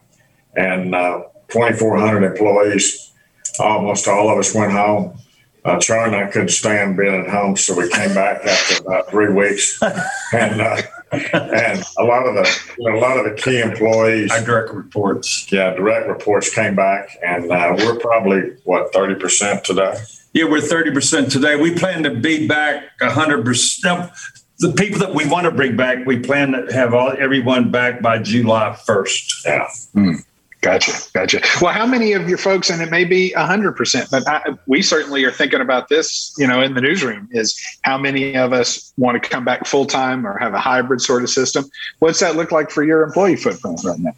and 0.57 0.95
uh, 0.95 1.25
2,400 1.49 2.23
employees. 2.25 3.13
Almost 3.59 4.09
all 4.09 4.31
of 4.31 4.39
us 4.39 4.55
went 4.55 4.73
home. 4.73 5.19
Uh, 5.65 5.79
Charlie 5.79 6.15
and 6.15 6.25
I 6.25 6.31
couldn't 6.31 6.49
stand 6.49 6.97
being 6.97 7.15
at 7.15 7.29
home, 7.31 7.57
so 7.57 7.75
we 7.75 7.89
came 7.89 8.13
back 8.13 8.45
after 8.45 8.83
about 8.83 9.09
three 9.09 9.33
weeks, 9.33 9.81
and 10.33 10.61
uh, 10.61 10.83
and 11.11 11.83
a 11.97 12.05
lot 12.05 12.27
of 12.27 12.35
the 12.35 12.75
you 12.77 12.91
know, 12.91 12.99
a 12.99 13.01
lot 13.01 13.17
of 13.17 13.25
the 13.25 13.41
key 13.41 13.61
employees, 13.63 14.31
our 14.31 14.43
direct 14.43 14.75
reports, 14.75 15.51
yeah, 15.51 15.73
direct 15.73 16.07
reports 16.07 16.55
came 16.55 16.75
back, 16.75 17.17
and 17.25 17.51
uh, 17.51 17.75
we're 17.79 17.99
probably 17.99 18.41
what 18.65 18.93
thirty 18.93 19.15
percent 19.15 19.65
today. 19.65 19.95
Yeah, 20.35 20.45
we're 20.47 20.59
30% 20.59 21.31
today. 21.31 21.55
We 21.55 21.75
plan 21.75 22.03
to 22.03 22.11
be 22.11 22.49
back 22.49 22.99
100%. 23.01 23.85
Now, 23.85 24.11
the 24.59 24.73
people 24.73 24.99
that 24.99 25.15
we 25.15 25.27
want 25.29 25.45
to 25.45 25.53
bring 25.53 25.77
back, 25.77 26.05
we 26.07 26.19
plan 26.19 26.53
to 26.53 26.73
have 26.73 26.93
all 26.93 27.15
everyone 27.17 27.71
back 27.71 28.03
by 28.03 28.19
July 28.19 28.77
1st. 28.87 29.45
Yeah. 29.45 29.69
Mm. 29.95 30.25
Gotcha, 30.61 30.93
gotcha. 31.13 31.43
Well, 31.61 31.75
how 31.75 31.85
many 31.85 32.15
of 32.15 32.27
your 32.27 32.39
folks, 32.39 32.71
and 32.71 32.81
it 32.81 32.91
may 32.91 33.05
be 33.05 33.33
hundred 33.33 33.73
percent, 33.73 34.09
but 34.11 34.27
I, 34.27 34.41
we 34.67 34.81
certainly 34.81 35.23
are 35.25 35.31
thinking 35.31 35.61
about 35.61 35.91
this. 35.91 36.35
You 36.39 36.47
know, 36.47 36.63
in 36.63 36.73
the 36.73 36.81
newsroom, 36.81 37.29
is 37.33 37.55
how 37.83 37.99
many 37.99 38.35
of 38.35 38.55
us 38.55 38.91
want 38.97 39.23
to 39.23 39.29
come 39.29 39.45
back 39.45 39.67
full 39.67 39.85
time 39.85 40.27
or 40.27 40.39
have 40.39 40.55
a 40.55 40.59
hybrid 40.59 41.03
sort 41.03 41.23
of 41.23 41.29
system? 41.29 41.67
What's 41.99 42.21
that 42.21 42.37
look 42.37 42.51
like 42.51 42.71
for 42.71 42.83
your 42.83 43.03
employee 43.03 43.37
footprint 43.37 43.83
right 43.85 43.99
now? 43.99 44.13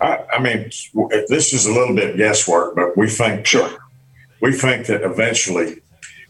I, 0.00 0.18
I 0.34 0.38
mean, 0.38 0.70
this 1.28 1.52
is 1.52 1.66
a 1.66 1.72
little 1.72 1.96
bit 1.96 2.16
guesswork, 2.16 2.76
but 2.76 2.96
we 2.96 3.08
think 3.08 3.44
sure. 3.44 3.68
We 4.40 4.52
think 4.52 4.86
that 4.86 5.02
eventually, 5.02 5.82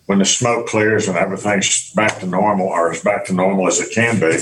when 0.06 0.18
the 0.18 0.24
smoke 0.24 0.66
clears 0.68 1.08
and 1.08 1.16
everything's 1.16 1.92
back 1.92 2.20
to 2.20 2.26
normal, 2.26 2.68
or 2.68 2.92
as 2.92 3.02
back 3.02 3.26
to 3.26 3.32
normal 3.32 3.66
as 3.66 3.80
it 3.80 3.92
can 3.92 4.20
be, 4.20 4.38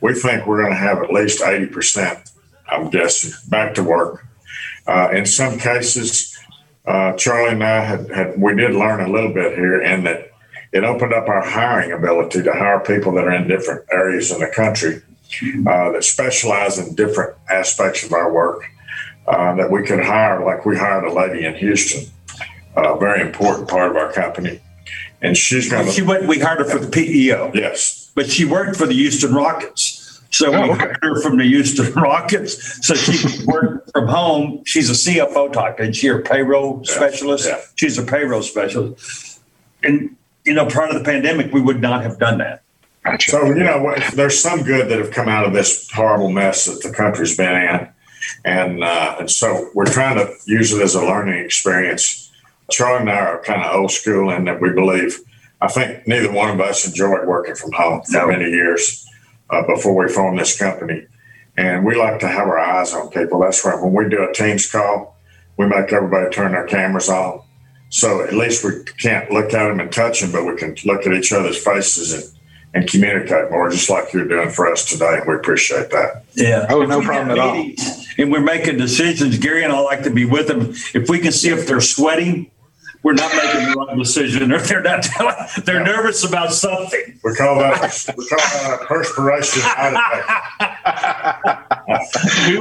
we 0.00 0.14
think 0.14 0.46
we're 0.46 0.60
going 0.60 0.72
to 0.72 0.76
have 0.76 0.98
at 0.98 1.12
least 1.12 1.42
eighty 1.42 1.66
percent. 1.66 2.30
I'm 2.68 2.88
guessing 2.90 3.32
back 3.48 3.74
to 3.74 3.82
work 3.82 4.24
uh, 4.86 5.10
in 5.12 5.26
some 5.26 5.58
cases, 5.58 6.36
uh, 6.86 7.12
Charlie 7.14 7.52
and 7.52 7.64
I 7.64 7.80
had, 7.80 8.10
had, 8.10 8.40
we 8.40 8.54
did 8.54 8.74
learn 8.74 9.00
a 9.00 9.12
little 9.12 9.32
bit 9.32 9.56
here, 9.56 9.80
and 9.80 10.06
that 10.06 10.30
it 10.72 10.84
opened 10.84 11.12
up 11.12 11.28
our 11.28 11.44
hiring 11.44 11.92
ability 11.92 12.42
to 12.42 12.52
hire 12.52 12.80
people 12.80 13.12
that 13.12 13.24
are 13.24 13.32
in 13.32 13.48
different 13.48 13.84
areas 13.92 14.30
in 14.30 14.40
the 14.40 14.48
country 14.48 15.02
uh, 15.66 15.92
that 15.92 16.04
specialize 16.04 16.78
in 16.78 16.94
different 16.94 17.36
aspects 17.48 18.04
of 18.04 18.12
our 18.12 18.32
work. 18.32 18.64
Uh, 19.28 19.54
that 19.54 19.70
we 19.70 19.84
could 19.84 20.00
hire, 20.00 20.44
like 20.44 20.64
we 20.64 20.76
hired 20.76 21.04
a 21.04 21.12
lady 21.12 21.44
in 21.44 21.54
Houston, 21.54 22.10
a 22.76 22.98
very 22.98 23.20
important 23.20 23.68
part 23.68 23.90
of 23.90 23.96
our 23.96 24.12
company, 24.12 24.60
and 25.20 25.36
she's 25.36 25.70
going 25.70 25.86
to. 25.86 25.92
She 25.92 26.02
went. 26.02 26.26
We 26.26 26.38
hired 26.38 26.58
her 26.58 26.64
for 26.64 26.78
the 26.78 26.90
PEO. 26.90 27.52
Yes, 27.54 28.10
but 28.14 28.30
she 28.30 28.44
worked 28.44 28.76
for 28.76 28.86
the 28.86 28.94
Houston 28.94 29.34
Rockets. 29.34 29.98
So 30.32 30.54
oh, 30.54 30.62
we 30.62 30.70
okay. 30.70 30.78
hired 30.78 30.98
her 31.02 31.20
from 31.22 31.38
the 31.38 31.44
Houston 31.44 31.92
Rockets 32.00 32.86
so 32.86 32.94
she 32.94 33.44
worked 33.46 33.90
from 33.92 34.06
home. 34.06 34.62
She's 34.64 34.88
a 34.88 34.92
CFO 34.92 35.52
type, 35.52 35.80
and 35.80 35.94
she's 35.94 36.12
a 36.12 36.18
payroll 36.18 36.82
yeah. 36.84 36.94
specialist. 36.94 37.48
Yeah. 37.48 37.60
She's 37.74 37.98
a 37.98 38.04
payroll 38.04 38.42
specialist. 38.42 39.40
And, 39.82 40.16
you 40.44 40.54
know, 40.54 40.66
prior 40.66 40.92
to 40.92 40.98
the 40.98 41.04
pandemic, 41.04 41.52
we 41.52 41.60
would 41.60 41.80
not 41.80 42.02
have 42.02 42.18
done 42.18 42.38
that. 42.38 42.62
Gotcha. 43.04 43.30
So, 43.30 43.46
you 43.46 43.64
know, 43.64 43.94
there's 44.14 44.38
some 44.38 44.62
good 44.62 44.88
that 44.90 44.98
have 44.98 45.10
come 45.10 45.28
out 45.28 45.46
of 45.46 45.52
this 45.52 45.90
horrible 45.90 46.30
mess 46.30 46.66
that 46.66 46.82
the 46.82 46.94
country's 46.94 47.36
been 47.36 47.54
in. 47.54 47.88
And, 48.44 48.84
uh, 48.84 49.16
and 49.20 49.30
so 49.30 49.70
we're 49.74 49.86
trying 49.86 50.16
to 50.16 50.32
use 50.46 50.72
it 50.72 50.82
as 50.82 50.94
a 50.94 51.00
learning 51.00 51.42
experience. 51.44 52.29
Charlie 52.70 53.00
and 53.00 53.10
I 53.10 53.18
are 53.18 53.42
kind 53.42 53.62
of 53.62 53.74
old 53.74 53.90
school 53.90 54.30
in 54.30 54.44
that 54.44 54.60
we 54.60 54.72
believe, 54.72 55.20
I 55.60 55.68
think 55.68 56.06
neither 56.06 56.32
one 56.32 56.50
of 56.50 56.60
us 56.60 56.86
enjoyed 56.86 57.26
working 57.26 57.54
from 57.54 57.72
home 57.72 58.02
for 58.02 58.12
no. 58.12 58.26
many 58.28 58.50
years 58.50 59.06
uh, 59.50 59.66
before 59.66 59.94
we 59.94 60.12
formed 60.12 60.38
this 60.38 60.58
company. 60.58 61.06
And 61.56 61.84
we 61.84 61.94
like 61.96 62.20
to 62.20 62.28
have 62.28 62.46
our 62.46 62.58
eyes 62.58 62.94
on 62.94 63.10
people. 63.10 63.40
That's 63.40 63.62
why 63.64 63.74
when 63.74 63.92
we 63.92 64.08
do 64.08 64.26
a 64.28 64.32
Teams 64.32 64.70
call, 64.70 65.16
we 65.56 65.66
make 65.66 65.92
everybody 65.92 66.30
turn 66.30 66.52
their 66.52 66.66
cameras 66.66 67.10
on. 67.10 67.42
So 67.90 68.22
at 68.22 68.32
least 68.32 68.64
we 68.64 68.84
can't 68.98 69.30
look 69.30 69.52
at 69.52 69.68
them 69.68 69.80
and 69.80 69.92
touch 69.92 70.20
them, 70.20 70.32
but 70.32 70.44
we 70.44 70.56
can 70.56 70.76
look 70.84 71.06
at 71.06 71.12
each 71.12 71.32
other's 71.32 71.62
faces 71.62 72.12
and, 72.12 72.24
and 72.72 72.88
communicate 72.88 73.50
more, 73.50 73.68
just 73.68 73.90
like 73.90 74.12
you're 74.12 74.28
doing 74.28 74.48
for 74.48 74.72
us 74.72 74.84
today. 74.86 75.18
And 75.18 75.26
we 75.26 75.34
appreciate 75.34 75.90
that. 75.90 76.24
Yeah. 76.34 76.66
Oh, 76.70 76.86
no 76.86 77.02
problem 77.02 77.32
at 77.32 77.38
all. 77.38 77.70
And 78.16 78.30
we're 78.32 78.40
making 78.40 78.78
decisions. 78.78 79.38
Gary 79.38 79.64
and 79.64 79.72
I 79.72 79.80
like 79.80 80.04
to 80.04 80.10
be 80.10 80.24
with 80.24 80.46
them. 80.46 80.72
If 80.94 81.10
we 81.10 81.18
can 81.18 81.32
see 81.32 81.50
if 81.50 81.66
they're 81.66 81.80
sweating, 81.80 82.50
we're 83.02 83.14
not 83.14 83.32
making 83.34 83.70
the 83.70 83.76
right 83.76 83.96
decision, 83.96 84.52
or 84.52 84.60
they're 84.60 84.82
not. 84.82 85.06
They're 85.64 85.82
nervous 85.82 86.24
about 86.24 86.52
something. 86.52 87.18
We 87.24 87.34
call 87.34 87.58
that 87.58 88.14
we 88.16 88.26
call 88.26 88.38
that 88.38 88.80
perspiration. 88.86 89.62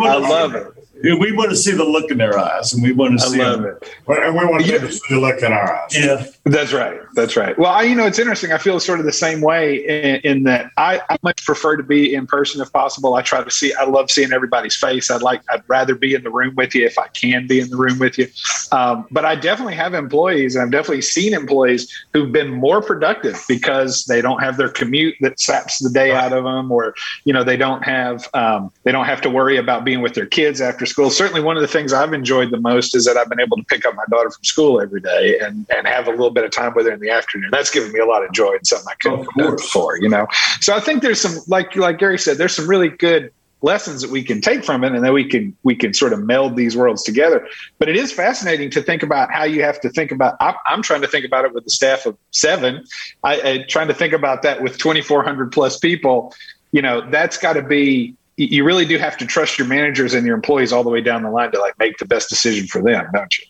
I 0.06 0.18
love 0.18 0.56
it 0.56 0.80
we 1.02 1.32
want 1.32 1.50
to 1.50 1.56
see 1.56 1.72
the 1.72 1.84
look 1.84 2.12
in 2.12 2.18
their 2.18 2.38
eyes, 2.38 2.74
and 2.74 2.84
we 2.84 2.92
want 2.92 3.20
to 3.20 3.26
see. 3.26 3.42
I 3.42 3.50
love 3.50 3.62
them. 3.62 3.78
it. 3.82 3.90
And 4.08 4.38
we 4.38 4.46
want 4.46 4.66
them 4.66 4.82
to 4.82 4.92
see 4.92 5.14
the 5.14 5.20
look 5.20 5.42
in 5.42 5.52
our 5.52 5.84
eyes. 5.84 5.96
Yeah, 5.98 6.26
that's 6.46 6.72
right. 6.72 7.02
That's 7.16 7.36
right. 7.36 7.58
Well, 7.60 7.72
I, 7.72 7.84
you 7.84 7.96
know, 7.96 8.08
it's 8.08 8.18
interesting. 8.18 8.52
I 8.52 8.58
feel 8.58 8.80
sort 8.80 9.00
of 9.00 9.06
the 9.06 9.12
same 9.12 9.42
way 9.42 9.76
in, 9.76 10.22
in 10.22 10.44
that 10.44 10.72
I, 10.78 11.02
I, 11.10 11.18
much 11.22 11.44
prefer 11.44 11.76
to 11.76 11.84
be 11.84 12.14
in 12.14 12.28
person 12.28 12.62
if 12.62 12.72
possible. 12.72 13.16
I 13.16 13.22
try 13.22 13.44
to 13.44 13.52
see. 13.52 13.74
I 13.74 13.84
love 13.84 14.10
seeing 14.10 14.32
everybody's 14.32 14.76
face. 14.76 15.12
I'd 15.12 15.22
like. 15.22 15.42
I'd 15.50 15.64
rather 15.68 15.96
be 15.96 16.14
in 16.14 16.24
the 16.24 16.32
room 16.32 16.56
with 16.56 16.74
you 16.74 16.86
if 16.86 16.98
I 16.98 17.08
can 17.08 17.46
be 17.46 17.60
in 17.60 17.70
the 17.70 17.78
room 17.78 18.00
with 18.00 18.18
you. 18.18 18.28
Um, 18.72 19.06
but 19.12 19.26
I 19.26 19.36
definitely 19.36 19.76
have 19.76 19.94
employees. 19.94 20.56
and 20.56 20.64
I've 20.64 20.72
definitely 20.72 21.02
seen 21.02 21.34
employees 21.34 21.92
who've 22.14 22.32
been 22.32 22.52
more 22.52 22.82
productive 22.82 23.44
because 23.48 24.06
they 24.06 24.22
don't 24.22 24.42
have 24.42 24.58
their 24.58 24.70
commute 24.70 25.16
that 25.22 25.40
saps 25.40 25.80
the 25.80 25.90
day 25.90 26.12
right. 26.12 26.24
out 26.24 26.34
of 26.34 26.46
them, 26.46 26.72
or 26.72 26.96
you 27.26 27.34
know, 27.34 27.44
they 27.44 27.58
don't 27.58 27.84
have 27.84 28.30
um, 28.34 28.72
they 28.84 28.94
don't 28.94 29.06
have 29.06 29.22
to 29.22 29.30
worry 29.30 29.58
about 29.58 29.84
being 29.84 30.02
with 30.02 30.14
their 30.14 30.26
kids 30.26 30.62
after 30.62 30.86
school. 30.86 31.10
Certainly, 31.10 31.42
one 31.42 31.58
of 31.58 31.62
the 31.62 31.68
things 31.68 31.92
I've 31.92 32.14
enjoyed 32.14 32.50
the 32.52 32.62
most 32.62 32.96
is 32.96 33.04
that 33.06 33.18
I've 33.18 33.30
been 33.30 33.42
able 33.42 33.58
to 33.58 33.64
pick 33.64 33.86
up 33.86 33.94
my 33.96 34.06
daughter 34.10 34.32
from 34.32 34.44
school 34.44 34.80
every 34.80 35.02
day 35.02 35.38
and, 35.40 35.66
and 35.76 35.86
have 35.86 36.08
a 36.08 36.12
little 36.12 36.29
bit 36.32 36.44
of 36.44 36.52
time 36.52 36.74
with 36.76 36.86
her 36.86 36.92
in 36.92 37.00
the 37.00 37.10
afternoon. 37.10 37.50
That's 37.52 37.72
given 37.72 37.92
me 37.92 38.00
a 38.00 38.06
lot 38.06 38.24
of 38.24 38.32
joy 38.32 38.54
and 38.54 38.66
something 38.66 38.88
I 38.90 38.96
couldn't 38.96 39.20
have 39.20 39.34
done 39.36 39.56
before, 39.56 39.98
you 39.98 40.10
know. 40.10 40.28
So 40.62 40.76
I 40.76 40.80
think 40.80 41.02
there's 41.02 41.22
some, 41.22 41.38
like 41.48 41.76
like 41.76 42.00
Gary 42.00 42.18
said, 42.18 42.38
there's 42.38 42.56
some 42.56 42.70
really 42.70 42.90
good 42.90 43.32
lessons 43.62 44.02
that 44.02 44.10
we 44.10 44.24
can 44.24 44.40
take 44.40 44.64
from 44.64 44.86
it 44.86 44.94
and 44.94 45.04
then 45.04 45.12
we 45.12 45.26
can 45.26 45.54
we 45.64 45.76
can 45.76 45.94
sort 45.94 46.14
of 46.14 46.24
meld 46.24 46.56
these 46.56 46.78
worlds 46.78 47.04
together 47.04 47.46
but 47.78 47.90
it 47.90 47.98
is 47.98 48.10
fascinating 48.10 48.70
to 48.70 48.82
think 48.82 49.04
about 49.04 49.30
how 49.34 49.44
you 49.44 49.62
have 49.62 49.82
to 49.82 49.90
think 49.90 50.14
about 50.14 50.38
i'm, 50.40 50.56
I'm 50.66 50.82
trying 50.82 51.02
to 51.02 51.10
think 51.10 51.26
about 51.26 51.44
it 51.44 51.54
with 51.54 51.66
the 51.66 51.70
staff 51.70 52.06
of 52.06 52.18
seven 52.32 52.86
I, 53.22 53.42
I 53.42 53.66
trying 53.68 53.90
to 53.90 53.94
think 53.94 54.14
about 54.14 54.44
that 54.44 54.64
with 54.64 54.78
2400 54.78 55.52
plus 55.52 55.78
people 55.78 56.34
you 56.72 56.82
know 56.82 57.02
that's 57.12 57.38
got 57.38 57.52
to 57.54 57.62
be 57.62 58.16
you 58.40 58.64
really 58.64 58.86
do 58.86 58.98
have 58.98 59.18
to 59.18 59.26
trust 59.26 59.60
your 59.60 59.68
managers 59.68 60.14
and 60.14 60.26
your 60.26 60.36
employees 60.36 60.72
all 60.72 60.84
the 60.84 60.90
way 60.90 61.02
down 61.02 61.24
the 61.24 61.30
line 61.30 61.52
to 61.52 61.60
like 61.60 61.78
make 61.78 61.98
the 61.98 62.06
best 62.06 62.30
decision 62.30 62.68
for 62.68 62.82
them, 62.82 63.06
don't 63.14 63.38
you? 63.38 63.46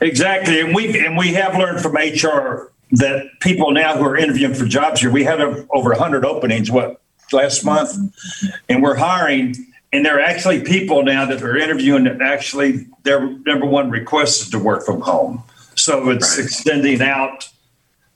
Exactly, 0.00 0.60
and 0.60 0.74
we 0.74 1.04
and 1.04 1.16
we 1.16 1.34
have 1.34 1.56
learned 1.56 1.80
from 1.80 1.94
HR 1.94 2.72
that 2.92 3.26
people 3.40 3.72
now 3.72 3.96
who 3.96 4.04
are 4.04 4.16
interviewing 4.16 4.54
for 4.54 4.64
jobs 4.64 5.00
here, 5.00 5.10
we 5.10 5.24
had 5.24 5.40
over 5.40 5.90
100 5.90 6.24
openings 6.24 6.70
what 6.70 7.00
last 7.32 7.64
month, 7.64 7.96
and 8.68 8.82
we're 8.82 8.96
hiring. 8.96 9.54
And 9.92 10.04
there 10.04 10.18
are 10.18 10.22
actually 10.22 10.62
people 10.62 11.02
now 11.02 11.24
that 11.26 11.42
are 11.42 11.56
interviewing 11.56 12.04
that 12.04 12.20
actually 12.20 12.86
their 13.04 13.30
number 13.46 13.66
one 13.66 13.90
request 13.90 14.42
is 14.42 14.50
to 14.50 14.58
work 14.58 14.84
from 14.84 15.00
home. 15.00 15.42
So 15.74 16.10
it's 16.10 16.36
right. 16.36 16.44
extending 16.44 17.00
out 17.00 17.48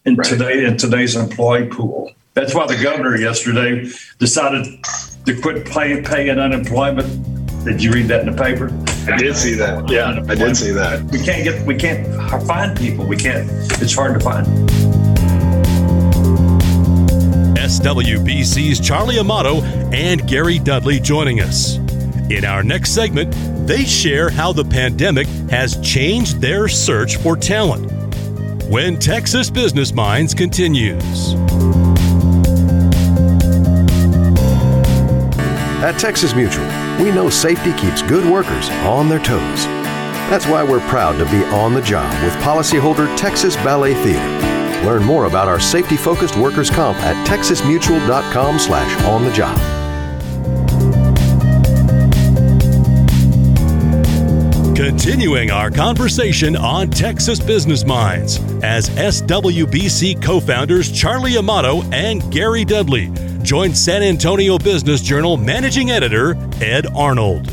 in 0.04 0.16
right. 0.16 0.28
today 0.28 0.64
in 0.64 0.76
today's 0.76 1.16
employee 1.16 1.68
pool. 1.68 2.12
That's 2.34 2.54
why 2.54 2.66
the 2.66 2.80
governor 2.82 3.16
yesterday 3.16 3.90
decided 4.18 4.84
to 5.26 5.40
quit 5.40 5.66
paying, 5.66 6.04
paying 6.04 6.38
unemployment. 6.38 7.39
Did 7.64 7.82
you 7.82 7.92
read 7.92 8.08
that 8.08 8.26
in 8.26 8.34
the 8.34 8.42
paper? 8.42 8.70
I 9.12 9.18
did 9.18 9.36
see 9.36 9.54
that. 9.54 9.88
Yeah, 9.88 10.24
I 10.28 10.34
did 10.34 10.56
see 10.56 10.70
that. 10.72 11.02
We 11.04 11.22
can't 11.22 11.44
get, 11.44 11.66
we 11.66 11.74
can't 11.74 12.06
find 12.46 12.76
people. 12.76 13.06
We 13.06 13.16
can't. 13.16 13.48
It's 13.82 13.94
hard 13.94 14.18
to 14.18 14.24
find. 14.24 14.46
SWBC's 17.58 18.80
Charlie 18.80 19.18
Amato 19.18 19.62
and 19.92 20.26
Gary 20.26 20.58
Dudley 20.58 21.00
joining 21.00 21.40
us. 21.40 21.76
In 22.30 22.44
our 22.44 22.62
next 22.62 22.92
segment, 22.92 23.34
they 23.66 23.84
share 23.84 24.30
how 24.30 24.52
the 24.52 24.64
pandemic 24.64 25.26
has 25.50 25.78
changed 25.80 26.40
their 26.40 26.66
search 26.66 27.16
for 27.16 27.36
talent. 27.36 27.92
When 28.70 28.98
Texas 28.98 29.50
Business 29.50 29.92
Minds 29.92 30.32
continues. 30.32 31.34
At 35.82 35.98
Texas 35.98 36.34
Mutual, 36.34 36.66
we 37.02 37.10
know 37.10 37.30
safety 37.30 37.72
keeps 37.72 38.02
good 38.02 38.30
workers 38.30 38.68
on 38.84 39.08
their 39.08 39.18
toes. 39.18 39.64
That's 40.28 40.46
why 40.46 40.62
we're 40.62 40.86
proud 40.88 41.16
to 41.16 41.24
be 41.30 41.42
on 41.44 41.72
the 41.72 41.80
job 41.80 42.12
with 42.22 42.34
policyholder 42.44 43.16
Texas 43.16 43.56
Ballet 43.56 43.94
Theater. 43.94 44.84
Learn 44.86 45.02
more 45.02 45.24
about 45.24 45.48
our 45.48 45.58
safety-focused 45.58 46.36
workers' 46.36 46.68
comp 46.68 46.98
at 46.98 47.26
texasmutual.com 47.26 48.58
slash 48.58 49.02
on 49.04 49.24
the 49.24 49.32
job. 49.32 49.56
Continuing 54.76 55.50
our 55.50 55.70
conversation 55.70 56.56
on 56.56 56.90
Texas 56.90 57.40
Business 57.40 57.86
Minds 57.86 58.38
as 58.62 58.90
SWBC 58.90 60.22
co 60.22 60.40
founders 60.40 60.92
Charlie 60.92 61.38
Amato 61.38 61.82
and 61.90 62.30
Gary 62.30 62.66
Dudley 62.66 63.10
join 63.50 63.74
San 63.74 64.04
Antonio 64.04 64.58
Business 64.58 65.00
Journal 65.00 65.36
managing 65.36 65.90
editor 65.90 66.36
Ed 66.62 66.86
Arnold. 66.94 67.50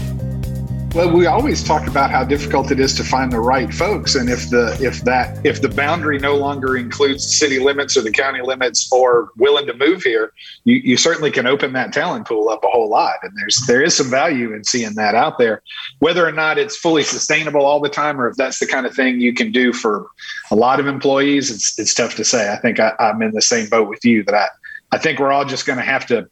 Well, 0.93 1.11
we 1.11 1.25
always 1.25 1.63
talk 1.63 1.87
about 1.87 2.11
how 2.11 2.23
difficult 2.23 2.69
it 2.69 2.79
is 2.79 2.93
to 2.97 3.03
find 3.03 3.31
the 3.31 3.39
right 3.39 3.73
folks, 3.73 4.13
and 4.13 4.29
if 4.29 4.47
the 4.51 4.77
if 4.79 5.01
that 5.05 5.43
if 5.43 5.63
the 5.63 5.69
boundary 5.69 6.19
no 6.19 6.35
longer 6.35 6.77
includes 6.77 7.35
city 7.35 7.57
limits 7.57 7.97
or 7.97 8.01
the 8.01 8.11
county 8.11 8.41
limits, 8.41 8.87
or 8.91 9.31
willing 9.37 9.65
to 9.65 9.73
move 9.73 10.03
here, 10.03 10.33
you, 10.65 10.75
you 10.75 10.97
certainly 10.97 11.31
can 11.31 11.47
open 11.47 11.73
that 11.73 11.93
talent 11.93 12.27
pool 12.27 12.47
up 12.49 12.63
a 12.63 12.67
whole 12.67 12.89
lot. 12.89 13.15
And 13.23 13.31
there's 13.35 13.59
there 13.65 13.81
is 13.81 13.97
some 13.97 14.11
value 14.11 14.53
in 14.53 14.63
seeing 14.65 14.93
that 14.95 15.15
out 15.15 15.39
there, 15.39 15.63
whether 15.97 16.27
or 16.27 16.31
not 16.31 16.59
it's 16.59 16.77
fully 16.77 17.01
sustainable 17.01 17.65
all 17.65 17.79
the 17.79 17.89
time, 17.89 18.21
or 18.21 18.27
if 18.27 18.35
that's 18.35 18.59
the 18.59 18.67
kind 18.67 18.85
of 18.85 18.93
thing 18.95 19.19
you 19.19 19.33
can 19.33 19.51
do 19.51 19.73
for 19.73 20.07
a 20.51 20.55
lot 20.55 20.79
of 20.79 20.85
employees. 20.85 21.49
It's 21.49 21.77
it's 21.79 21.95
tough 21.95 22.15
to 22.17 22.23
say. 22.23 22.53
I 22.53 22.55
think 22.57 22.79
I, 22.79 22.93
I'm 22.99 23.19
in 23.23 23.31
the 23.31 23.41
same 23.41 23.67
boat 23.67 23.89
with 23.89 24.05
you 24.05 24.23
that 24.25 24.35
I 24.35 24.47
I 24.91 24.97
think 24.97 25.19
we're 25.19 25.31
all 25.31 25.45
just 25.45 25.65
going 25.65 25.77
to 25.77 25.85
have 25.85 26.05
to 26.07 26.29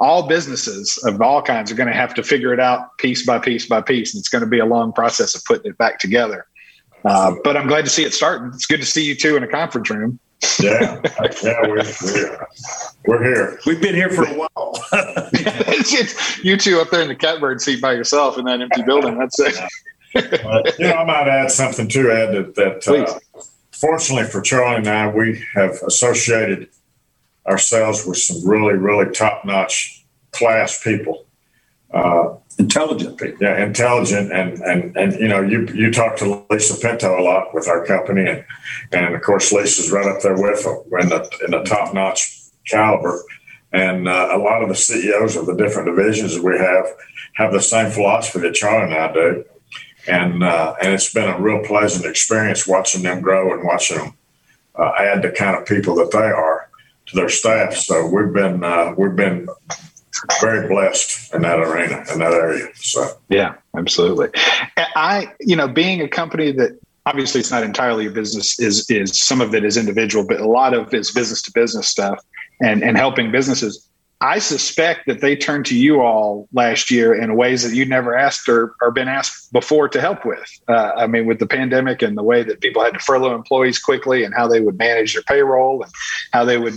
all 0.00 0.28
businesses 0.28 0.98
of 1.04 1.20
all 1.20 1.42
kinds 1.42 1.72
are 1.72 1.74
going 1.74 1.88
to 1.88 1.94
have 1.94 2.14
to 2.14 2.22
figure 2.22 2.52
it 2.52 2.60
out 2.60 2.96
piece 2.98 3.26
by 3.26 3.38
piece 3.38 3.66
by 3.66 3.80
piece. 3.80 4.14
And 4.14 4.20
it's 4.20 4.28
going 4.28 4.44
to 4.44 4.48
be 4.48 4.58
a 4.58 4.66
long 4.66 4.92
process 4.92 5.34
of 5.34 5.44
putting 5.44 5.70
it 5.70 5.78
back 5.78 5.98
together. 5.98 6.46
Uh, 7.04 7.34
but 7.44 7.56
I'm 7.56 7.66
glad 7.66 7.84
to 7.84 7.90
see 7.90 8.04
it 8.04 8.12
starting. 8.12 8.48
It's 8.48 8.66
good 8.66 8.80
to 8.80 8.86
see 8.86 9.04
you 9.04 9.14
two 9.14 9.36
in 9.36 9.42
a 9.42 9.48
conference 9.48 9.90
room. 9.90 10.18
Yeah, 10.60 11.00
yeah, 11.42 11.66
we're, 11.66 11.82
we're, 12.04 12.46
we're 13.06 13.24
here. 13.24 13.58
We've 13.66 13.80
been 13.80 13.94
here 13.94 14.10
for 14.10 14.24
a 14.24 14.34
while. 14.34 14.72
it's, 14.92 15.92
it's 16.00 16.44
you 16.44 16.56
two 16.56 16.80
up 16.80 16.90
there 16.90 17.02
in 17.02 17.08
the 17.08 17.16
catbird 17.16 17.60
seat 17.60 17.80
by 17.80 17.92
yourself 17.92 18.38
in 18.38 18.44
that 18.44 18.60
empty 18.60 18.82
building. 18.82 19.18
That's 19.18 19.38
it. 19.40 19.56
you 20.78 20.86
know, 20.86 20.94
I 20.94 21.04
might 21.04 21.28
add 21.28 21.50
something 21.50 21.88
too, 21.88 22.10
Ed 22.10 22.32
that, 22.32 22.54
that 22.54 22.88
uh, 22.88 23.18
fortunately 23.72 24.28
for 24.30 24.40
Charlie 24.40 24.76
and 24.76 24.88
I, 24.88 25.08
we 25.08 25.42
have 25.54 25.80
associated 25.86 26.68
ourselves 27.48 28.06
with 28.06 28.18
some 28.18 28.46
really, 28.46 28.74
really 28.74 29.10
top 29.12 29.44
notch 29.44 30.04
class 30.32 30.82
people. 30.82 31.26
Uh, 31.92 32.36
intelligent 32.58 33.18
people. 33.18 33.38
Yeah, 33.40 33.64
intelligent. 33.64 34.32
And, 34.32 34.58
and, 34.60 34.96
and, 34.96 35.14
you 35.14 35.28
know, 35.28 35.40
you, 35.40 35.66
you 35.74 35.90
talk 35.90 36.16
to 36.16 36.44
Lisa 36.50 36.78
Pinto 36.78 37.18
a 37.18 37.22
lot 37.22 37.54
with 37.54 37.68
our 37.68 37.84
company. 37.86 38.28
And, 38.28 38.44
and 38.92 39.14
of 39.14 39.22
course, 39.22 39.52
Lisa's 39.52 39.90
right 39.90 40.06
up 40.06 40.20
there 40.20 40.36
with 40.36 40.62
them 40.64 40.82
in 41.00 41.08
the, 41.08 41.30
in 41.44 41.50
the 41.52 41.62
top 41.62 41.94
notch 41.94 42.42
caliber. 42.66 43.22
And 43.72 44.08
uh, 44.08 44.30
a 44.32 44.38
lot 44.38 44.62
of 44.62 44.68
the 44.68 44.74
CEOs 44.74 45.36
of 45.36 45.46
the 45.46 45.54
different 45.54 45.94
divisions 45.94 46.34
that 46.34 46.44
we 46.44 46.58
have 46.58 46.86
have 47.34 47.52
the 47.52 47.60
same 47.60 47.90
philosophy 47.90 48.40
that 48.40 48.54
Charlie 48.54 48.92
and 48.92 48.94
I 48.94 49.12
do. 49.12 49.44
And, 50.06 50.42
uh, 50.42 50.74
and 50.82 50.94
it's 50.94 51.12
been 51.12 51.28
a 51.28 51.38
real 51.38 51.62
pleasant 51.64 52.06
experience 52.06 52.66
watching 52.66 53.02
them 53.02 53.20
grow 53.20 53.52
and 53.52 53.62
watching 53.62 53.98
them 53.98 54.14
uh, 54.74 54.92
add 54.98 55.22
the 55.22 55.30
kind 55.30 55.56
of 55.56 55.66
people 55.66 55.94
that 55.96 56.10
they 56.10 56.18
are 56.18 56.57
to 57.08 57.16
their 57.16 57.28
staff. 57.28 57.74
So 57.74 58.06
we've 58.06 58.32
been 58.32 58.62
uh, 58.62 58.94
we've 58.96 59.16
been 59.16 59.48
very 60.40 60.68
blessed 60.68 61.34
in 61.34 61.42
that 61.42 61.58
arena 61.60 62.04
in 62.12 62.18
that 62.20 62.32
area. 62.32 62.68
So 62.74 63.08
yeah, 63.28 63.54
absolutely. 63.76 64.28
I 64.76 65.32
you 65.40 65.56
know 65.56 65.68
being 65.68 66.00
a 66.00 66.08
company 66.08 66.52
that 66.52 66.78
obviously 67.06 67.40
it's 67.40 67.50
not 67.50 67.62
entirely 67.62 68.06
a 68.06 68.10
business 68.10 68.58
is 68.60 68.88
is 68.90 69.20
some 69.22 69.40
of 69.40 69.54
it 69.54 69.64
is 69.64 69.76
individual, 69.76 70.26
but 70.26 70.40
a 70.40 70.46
lot 70.46 70.74
of 70.74 70.92
it's 70.92 71.10
business 71.10 71.42
to 71.42 71.52
business 71.52 71.88
stuff 71.88 72.24
and 72.60 72.82
and 72.82 72.96
helping 72.96 73.30
businesses. 73.30 73.87
I 74.20 74.40
suspect 74.40 75.06
that 75.06 75.20
they 75.20 75.36
turned 75.36 75.66
to 75.66 75.78
you 75.78 76.00
all 76.00 76.48
last 76.52 76.90
year 76.90 77.14
in 77.14 77.36
ways 77.36 77.62
that 77.62 77.76
you 77.76 77.84
never 77.84 78.16
asked 78.16 78.48
or, 78.48 78.74
or 78.82 78.90
been 78.90 79.06
asked 79.06 79.52
before 79.52 79.88
to 79.90 80.00
help 80.00 80.24
with. 80.24 80.44
Uh, 80.66 80.92
I 80.96 81.06
mean, 81.06 81.26
with 81.26 81.38
the 81.38 81.46
pandemic 81.46 82.02
and 82.02 82.18
the 82.18 82.24
way 82.24 82.42
that 82.42 82.60
people 82.60 82.82
had 82.82 82.94
to 82.94 82.98
furlough 82.98 83.36
employees 83.36 83.78
quickly 83.78 84.24
and 84.24 84.34
how 84.34 84.48
they 84.48 84.60
would 84.60 84.76
manage 84.76 85.14
their 85.14 85.22
payroll 85.22 85.82
and 85.84 85.92
how 86.32 86.44
they 86.44 86.58
would 86.58 86.74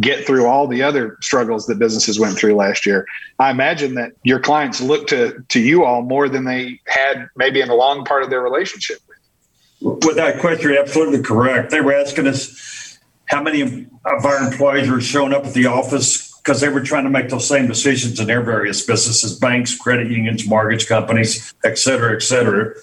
get 0.00 0.26
through 0.26 0.46
all 0.46 0.66
the 0.66 0.82
other 0.82 1.16
struggles 1.20 1.66
that 1.66 1.78
businesses 1.78 2.18
went 2.18 2.36
through 2.36 2.56
last 2.56 2.84
year. 2.84 3.06
I 3.38 3.50
imagine 3.50 3.94
that 3.94 4.12
your 4.24 4.40
clients 4.40 4.80
look 4.80 5.06
to, 5.08 5.44
to 5.48 5.60
you 5.60 5.84
all 5.84 6.02
more 6.02 6.28
than 6.28 6.44
they 6.44 6.80
had 6.86 7.28
maybe 7.36 7.60
in 7.60 7.68
a 7.70 7.74
long 7.74 8.04
part 8.04 8.24
of 8.24 8.30
their 8.30 8.42
relationship 8.42 8.98
with. 9.06 10.04
Without 10.04 10.40
question, 10.40 10.70
you're 10.70 10.80
absolutely 10.80 11.22
correct. 11.22 11.70
They 11.70 11.80
were 11.80 11.94
asking 11.94 12.26
us 12.26 12.98
how 13.26 13.44
many 13.44 13.62
of 13.62 14.26
our 14.26 14.38
employees 14.38 14.90
were 14.90 15.00
showing 15.00 15.32
up 15.32 15.46
at 15.46 15.54
the 15.54 15.66
office 15.66 16.29
because 16.42 16.60
they 16.60 16.68
were 16.68 16.80
trying 16.80 17.04
to 17.04 17.10
make 17.10 17.28
those 17.28 17.46
same 17.46 17.66
decisions 17.66 18.18
in 18.18 18.26
their 18.26 18.42
various 18.42 18.84
businesses 18.84 19.38
banks 19.38 19.76
credit 19.76 20.10
unions 20.10 20.46
mortgage 20.46 20.86
companies 20.86 21.54
et 21.64 21.78
cetera 21.78 22.14
et 22.14 22.22
cetera. 22.22 22.74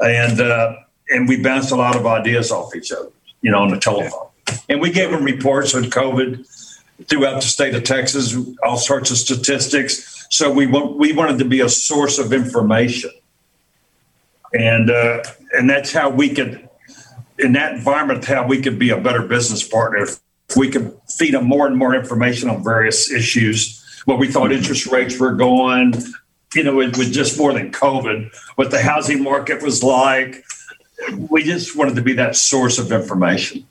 And 0.00 0.40
uh, 0.40 0.76
and 1.10 1.28
we 1.28 1.42
bounced 1.42 1.70
a 1.72 1.76
lot 1.76 1.96
of 1.96 2.06
ideas 2.06 2.50
off 2.50 2.74
each 2.74 2.92
other 2.92 3.10
you 3.40 3.50
know 3.50 3.58
on 3.62 3.70
the 3.70 3.78
telephone. 3.78 4.28
And 4.68 4.80
we 4.80 4.90
gave 4.90 5.10
them 5.10 5.24
reports 5.24 5.74
on 5.74 5.84
covid 5.84 6.46
throughout 7.08 7.36
the 7.36 7.48
state 7.48 7.74
of 7.74 7.84
texas 7.84 8.36
all 8.62 8.76
sorts 8.76 9.10
of 9.10 9.18
statistics. 9.18 10.26
So 10.30 10.50
we 10.50 10.66
want, 10.66 10.98
we 10.98 11.12
wanted 11.12 11.38
to 11.38 11.44
be 11.44 11.60
a 11.60 11.68
source 11.68 12.18
of 12.18 12.32
information. 12.32 13.10
And 14.54 14.90
uh, 14.90 15.22
and 15.52 15.68
that's 15.68 15.92
how 15.92 16.10
we 16.10 16.30
could 16.34 16.68
in 17.38 17.52
that 17.52 17.74
environment 17.74 18.24
how 18.24 18.46
we 18.46 18.60
could 18.60 18.78
be 18.78 18.90
a 18.90 19.00
better 19.00 19.22
business 19.22 19.66
partner 19.66 20.06
we 20.56 20.70
could 20.70 20.96
feed 21.08 21.34
them 21.34 21.44
more 21.44 21.66
and 21.66 21.76
more 21.76 21.94
information 21.94 22.48
on 22.48 22.64
various 22.64 23.10
issues, 23.10 23.82
what 24.04 24.18
we 24.18 24.30
thought 24.30 24.52
interest 24.52 24.86
rates 24.86 25.18
were 25.18 25.32
going, 25.32 25.94
you 26.54 26.64
know, 26.64 26.76
with, 26.76 26.96
with 26.96 27.12
just 27.12 27.38
more 27.38 27.52
than 27.52 27.70
COVID, 27.70 28.34
what 28.56 28.70
the 28.70 28.82
housing 28.82 29.22
market 29.22 29.62
was 29.62 29.82
like. 29.82 30.44
We 31.30 31.42
just 31.42 31.76
wanted 31.76 31.96
to 31.96 32.02
be 32.02 32.14
that 32.14 32.36
source 32.36 32.78
of 32.78 32.92
information. 32.92 33.66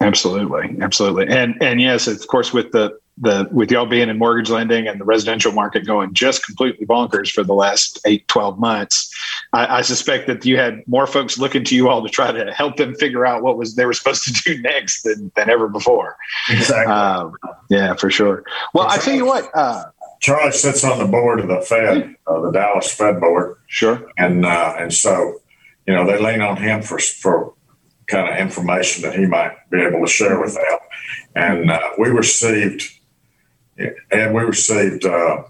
Absolutely, 0.00 0.76
absolutely, 0.80 1.28
and 1.28 1.62
and 1.62 1.80
yes, 1.80 2.06
of 2.06 2.26
course, 2.26 2.52
with 2.52 2.72
the 2.72 2.98
the 3.18 3.48
with 3.52 3.70
y'all 3.70 3.86
being 3.86 4.08
in 4.08 4.18
mortgage 4.18 4.50
lending 4.50 4.88
and 4.88 5.00
the 5.00 5.04
residential 5.04 5.52
market 5.52 5.86
going 5.86 6.14
just 6.14 6.44
completely 6.44 6.86
bonkers 6.86 7.30
for 7.30 7.42
the 7.42 7.52
last 7.52 8.00
eight, 8.06 8.26
12 8.28 8.58
months, 8.58 9.14
I, 9.52 9.78
I, 9.78 9.82
suspect 9.82 10.26
that 10.26 10.44
you 10.46 10.56
had 10.56 10.82
more 10.86 11.06
folks 11.06 11.38
looking 11.38 11.64
to 11.64 11.76
you 11.76 11.88
all 11.88 12.02
to 12.02 12.08
try 12.08 12.32
to 12.32 12.52
help 12.52 12.76
them 12.76 12.94
figure 12.94 13.26
out 13.26 13.42
what 13.42 13.58
was 13.58 13.74
they 13.74 13.84
were 13.84 13.92
supposed 13.92 14.24
to 14.24 14.32
do 14.32 14.62
next 14.62 15.02
than, 15.02 15.30
than 15.36 15.50
ever 15.50 15.68
before. 15.68 16.16
Exactly. 16.48 16.92
Um, 16.92 17.36
yeah, 17.68 17.94
for 17.94 18.10
sure. 18.10 18.44
Well, 18.72 18.88
I 18.88 18.96
tell 18.96 19.14
you 19.14 19.26
what, 19.26 19.50
uh, 19.54 19.84
Charlie 20.20 20.52
sits 20.52 20.84
on 20.84 20.98
the 20.98 21.06
board 21.06 21.40
of 21.40 21.48
the 21.48 21.60
Fed, 21.62 22.14
uh, 22.26 22.40
the 22.40 22.52
Dallas 22.52 22.92
Fed 22.92 23.20
board. 23.20 23.56
Sure. 23.66 24.10
And 24.18 24.44
uh, 24.44 24.74
and 24.78 24.92
so, 24.92 25.40
you 25.86 25.94
know, 25.94 26.06
they 26.06 26.18
lean 26.22 26.42
on 26.42 26.56
him 26.56 26.82
for 26.82 26.98
for 26.98 27.54
kind 28.06 28.28
of 28.28 28.36
information 28.36 29.02
that 29.02 29.18
he 29.18 29.24
might 29.24 29.52
be 29.70 29.80
able 29.80 30.00
to 30.00 30.06
share 30.06 30.38
with 30.38 30.54
them. 30.54 30.78
And 31.34 31.70
uh, 31.70 31.80
we 31.98 32.08
received 32.08 32.99
and 34.10 34.34
we 34.34 34.42
received, 34.42 35.04
uh, 35.04 35.44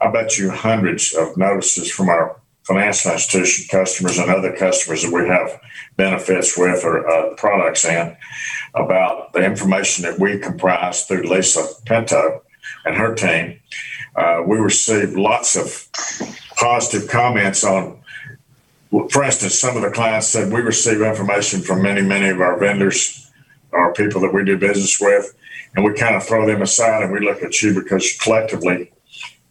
I 0.00 0.10
bet 0.10 0.38
you, 0.38 0.50
hundreds 0.50 1.14
of 1.14 1.36
notices 1.36 1.90
from 1.90 2.08
our 2.08 2.40
financial 2.64 3.12
institution 3.12 3.66
customers 3.70 4.18
and 4.18 4.30
other 4.30 4.52
customers 4.52 5.02
that 5.02 5.12
we 5.12 5.26
have 5.28 5.60
benefits 5.96 6.56
with 6.56 6.84
or 6.84 7.08
uh, 7.08 7.34
products 7.34 7.84
in 7.84 8.16
about 8.74 9.32
the 9.32 9.44
information 9.44 10.04
that 10.04 10.18
we 10.18 10.38
comprise 10.38 11.04
through 11.04 11.24
Lisa 11.24 11.66
Pinto 11.84 12.42
and 12.84 12.96
her 12.96 13.14
team. 13.14 13.58
Uh, 14.14 14.42
we 14.46 14.58
received 14.58 15.14
lots 15.14 15.56
of 15.56 15.88
positive 16.56 17.08
comments 17.08 17.64
on 17.64 17.98
for 19.10 19.24
instance, 19.24 19.58
some 19.58 19.74
of 19.74 19.82
the 19.82 19.90
clients 19.90 20.26
said 20.26 20.52
we 20.52 20.60
receive 20.60 21.00
information 21.00 21.62
from 21.62 21.80
many, 21.80 22.02
many 22.02 22.28
of 22.28 22.42
our 22.42 22.58
vendors 22.58 23.30
or 23.70 23.94
people 23.94 24.20
that 24.20 24.34
we 24.34 24.44
do 24.44 24.58
business 24.58 25.00
with 25.00 25.34
and 25.74 25.84
we 25.84 25.94
kind 25.94 26.14
of 26.14 26.22
throw 26.22 26.46
them 26.46 26.62
aside 26.62 27.02
and 27.02 27.12
we 27.12 27.20
look 27.20 27.42
at 27.42 27.62
you 27.62 27.74
because 27.74 28.16
collectively 28.18 28.92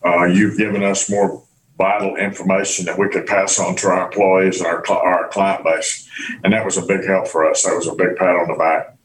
uh, 0.06 0.26
you've 0.26 0.58
given 0.58 0.84
us 0.84 1.10
more 1.10 1.44
vital 1.78 2.16
information 2.16 2.86
that 2.86 2.98
we 2.98 3.10
could 3.10 3.26
pass 3.26 3.60
on 3.60 3.76
to 3.76 3.88
our 3.88 4.06
employees 4.06 4.60
and 4.60 4.68
our, 4.68 4.86
our 4.92 5.28
client 5.30 5.64
base. 5.64 6.08
And 6.44 6.54
that 6.54 6.64
was 6.64 6.78
a 6.78 6.86
big 6.86 7.06
help 7.06 7.28
for 7.28 7.50
us. 7.50 7.64
That 7.64 7.76
was 7.76 7.88
a 7.88 7.96
big 7.96 8.16
pat 8.18 8.36
on 8.36 8.48
the 8.48 8.56
back 8.56 8.96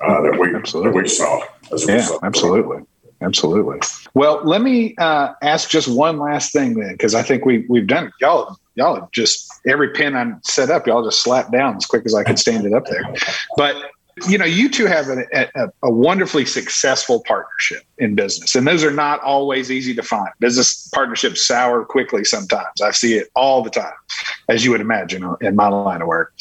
uh, 0.00 0.22
that 0.22 0.38
we 0.38 0.54
absolutely. 0.54 0.92
that 0.92 0.96
we 0.96 1.08
saw. 1.08 1.40
yeah, 1.88 2.08
absolutely. 2.22 2.84
Absolutely. 3.20 3.80
Well, 4.12 4.42
let 4.44 4.60
me 4.60 4.94
uh, 4.98 5.32
ask 5.40 5.70
just 5.70 5.88
one 5.88 6.18
last 6.18 6.52
thing 6.52 6.74
then, 6.74 6.92
because 6.92 7.14
I 7.14 7.22
think 7.22 7.44
we 7.46 7.64
we've 7.68 7.86
done 7.86 8.08
it. 8.08 8.12
Y'all, 8.20 8.58
y'all 8.74 9.08
just 9.12 9.50
every 9.66 9.90
pin 9.90 10.14
I 10.14 10.34
set 10.42 10.68
up, 10.68 10.86
y'all 10.86 11.04
just 11.04 11.22
slapped 11.22 11.50
down 11.50 11.76
as 11.76 11.86
quick 11.86 12.04
as 12.04 12.14
I 12.14 12.22
could 12.22 12.38
stand 12.38 12.66
it 12.66 12.74
up 12.74 12.84
there. 12.86 13.02
But 13.56 13.76
you 14.28 14.38
know, 14.38 14.44
you 14.44 14.68
two 14.68 14.86
have 14.86 15.08
a, 15.08 15.24
a, 15.32 15.68
a, 15.82 15.90
wonderfully 15.90 16.44
successful 16.44 17.22
partnership 17.26 17.82
in 17.98 18.14
business, 18.14 18.54
and 18.54 18.66
those 18.66 18.84
are 18.84 18.92
not 18.92 19.20
always 19.20 19.70
easy 19.70 19.94
to 19.94 20.02
find. 20.02 20.28
Business 20.38 20.88
partnerships 20.88 21.46
sour 21.46 21.84
quickly 21.84 22.24
sometimes. 22.24 22.80
I 22.80 22.92
see 22.92 23.14
it 23.14 23.28
all 23.34 23.62
the 23.62 23.70
time, 23.70 23.92
as 24.48 24.64
you 24.64 24.70
would 24.70 24.80
imagine 24.80 25.24
in 25.40 25.56
my 25.56 25.68
line 25.68 26.00
of 26.00 26.06
work. 26.06 26.32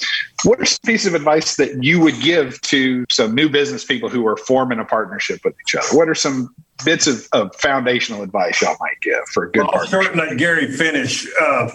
What 0.43 0.59
are 0.59 0.65
some 0.65 0.79
piece 0.86 1.05
of 1.05 1.15
advice 1.15 1.55
that 1.55 1.83
you 1.83 1.99
would 1.99 2.19
give 2.21 2.62
to 2.62 3.05
some 3.09 3.33
new 3.33 3.49
business 3.49 3.83
people 3.83 4.09
who 4.09 4.27
are 4.27 4.38
forming 4.38 4.79
a 4.79 4.86
partnership 4.86 5.41
with 5.43 5.55
each 5.65 5.75
other? 5.75 5.97
What 5.97 6.09
are 6.09 6.15
some 6.15 6.53
bits 6.86 7.07
of, 7.07 7.27
of 7.31 7.55
foundational 7.55 8.21
advice 8.23 8.62
y'all 8.62 8.75
might 8.79 8.99
give 9.01 9.23
for 9.33 9.45
a 9.45 9.51
good 9.51 9.62
well, 9.62 9.71
partnership? 9.71 10.01
Starting 10.03 10.19
let 10.19 10.38
Gary 10.38 10.71
finish. 10.71 11.27
Uh, 11.41 11.69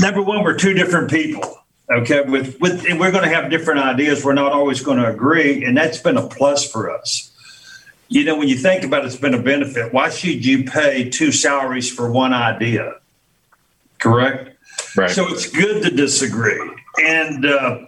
number 0.00 0.22
one, 0.22 0.42
we're 0.42 0.56
two 0.56 0.74
different 0.74 1.10
people 1.10 1.59
Okay, 1.90 2.20
with 2.20 2.60
with 2.60 2.86
and 2.86 3.00
we're 3.00 3.10
going 3.10 3.24
to 3.24 3.34
have 3.34 3.50
different 3.50 3.80
ideas. 3.80 4.24
We're 4.24 4.34
not 4.34 4.52
always 4.52 4.80
going 4.80 4.98
to 4.98 5.08
agree, 5.08 5.64
and 5.64 5.76
that's 5.76 5.98
been 5.98 6.16
a 6.16 6.26
plus 6.26 6.70
for 6.70 6.90
us. 6.90 7.30
You 8.08 8.24
know, 8.24 8.36
when 8.36 8.48
you 8.48 8.56
think 8.56 8.84
about 8.84 9.04
it, 9.04 9.06
it's 9.06 9.16
been 9.16 9.34
a 9.34 9.42
benefit. 9.42 9.92
Why 9.92 10.10
should 10.10 10.44
you 10.44 10.64
pay 10.64 11.10
two 11.10 11.32
salaries 11.32 11.92
for 11.92 12.10
one 12.10 12.32
idea? 12.32 12.94
Correct. 13.98 14.56
Right. 14.96 15.10
So 15.10 15.28
it's 15.28 15.48
good 15.48 15.82
to 15.82 15.90
disagree. 15.90 16.60
And 17.02 17.46
uh, 17.46 17.86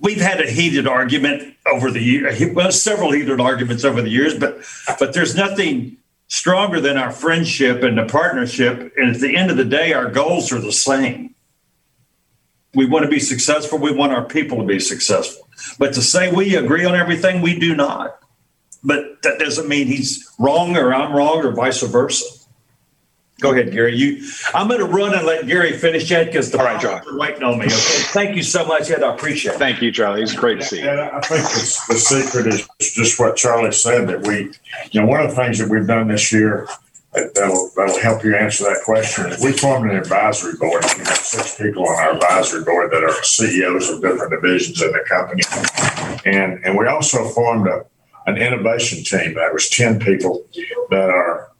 we've 0.00 0.20
had 0.20 0.40
a 0.40 0.50
heated 0.50 0.86
argument 0.86 1.54
over 1.70 1.90
the 1.90 2.00
year, 2.00 2.34
well, 2.52 2.72
several 2.72 3.12
heated 3.12 3.40
arguments 3.40 3.84
over 3.84 4.02
the 4.02 4.10
years, 4.10 4.38
but 4.38 4.62
but 4.98 5.14
there's 5.14 5.34
nothing 5.34 5.96
stronger 6.28 6.80
than 6.80 6.96
our 6.96 7.10
friendship 7.10 7.82
and 7.82 7.96
the 7.96 8.04
partnership. 8.04 8.92
And 8.96 9.14
at 9.14 9.20
the 9.20 9.36
end 9.36 9.50
of 9.50 9.56
the 9.56 9.64
day, 9.64 9.92
our 9.92 10.10
goals 10.10 10.50
are 10.52 10.58
the 10.58 10.72
same. 10.72 11.34
We 12.74 12.86
want 12.86 13.04
to 13.04 13.10
be 13.10 13.20
successful. 13.20 13.78
We 13.78 13.92
want 13.92 14.12
our 14.12 14.24
people 14.24 14.58
to 14.58 14.64
be 14.64 14.80
successful. 14.80 15.48
But 15.78 15.94
to 15.94 16.02
say 16.02 16.32
we 16.32 16.56
agree 16.56 16.84
on 16.84 16.94
everything, 16.94 17.42
we 17.42 17.58
do 17.58 17.74
not. 17.74 18.18
But 18.82 19.22
that 19.22 19.38
doesn't 19.38 19.68
mean 19.68 19.86
he's 19.86 20.28
wrong 20.38 20.76
or 20.76 20.92
I'm 20.92 21.12
wrong 21.12 21.44
or 21.44 21.52
vice 21.52 21.82
versa. 21.82 22.42
Go 23.40 23.52
ahead, 23.52 23.72
Gary. 23.72 23.96
You, 23.96 24.24
I'm 24.54 24.68
going 24.68 24.78
to 24.78 24.86
run 24.86 25.14
and 25.14 25.26
let 25.26 25.46
Gary 25.46 25.72
finish 25.72 26.08
that 26.10 26.26
because 26.26 26.52
the 26.52 26.58
All 26.58 26.64
right, 26.64 26.80
Charlie. 26.80 27.10
are 27.10 27.18
waiting 27.18 27.42
on 27.42 27.58
me. 27.58 27.66
Okay. 27.66 27.74
Thank 27.74 28.36
you 28.36 28.42
so 28.42 28.64
much, 28.64 28.88
Ed. 28.88 29.02
I 29.02 29.12
appreciate 29.14 29.54
it. 29.54 29.58
Thank 29.58 29.82
you, 29.82 29.90
Charlie. 29.90 30.22
It's 30.22 30.34
great 30.34 30.60
to 30.60 30.64
see 30.64 30.80
you. 30.80 30.88
And 30.88 31.00
I 31.00 31.20
think 31.20 31.42
the 31.42 31.98
secret 31.98 32.46
is 32.46 32.68
just 32.78 33.18
what 33.18 33.36
Charlie 33.36 33.72
said 33.72 34.08
that 34.08 34.26
we, 34.26 34.52
you 34.92 35.00
know, 35.00 35.08
one 35.08 35.20
of 35.20 35.30
the 35.30 35.36
things 35.36 35.58
that 35.58 35.68
we've 35.68 35.86
done 35.86 36.06
this 36.06 36.32
year 36.32 36.68
that'll, 37.12 37.70
that'll 37.76 38.00
help 38.00 38.24
you 38.24 38.34
answer 38.34 38.64
that 38.64 38.82
question. 38.84 39.32
We 39.42 39.52
formed 39.52 39.90
an 39.90 39.96
advisory 39.96 40.54
board. 40.54 40.84
We 40.98 41.04
have 41.04 41.18
six 41.18 41.56
people 41.56 41.86
on 41.86 41.96
our 41.96 42.14
advisory 42.14 42.64
board 42.64 42.90
that 42.90 43.04
are 43.04 43.22
CEOs 43.22 43.90
of 43.90 44.00
different 44.00 44.30
divisions 44.30 44.82
in 44.82 44.92
the 44.92 45.04
company. 45.06 45.42
And, 46.24 46.64
and 46.64 46.76
we 46.76 46.86
also 46.86 47.28
formed 47.28 47.66
a, 47.68 47.84
an 48.26 48.36
innovation 48.38 49.04
team 49.04 49.34
that 49.34 49.52
was 49.52 49.68
10 49.68 50.00
people 50.00 50.46
that 50.90 51.10
are 51.10 51.50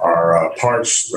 our 0.00 0.36
uh, 0.36 0.56
parts 0.58 1.12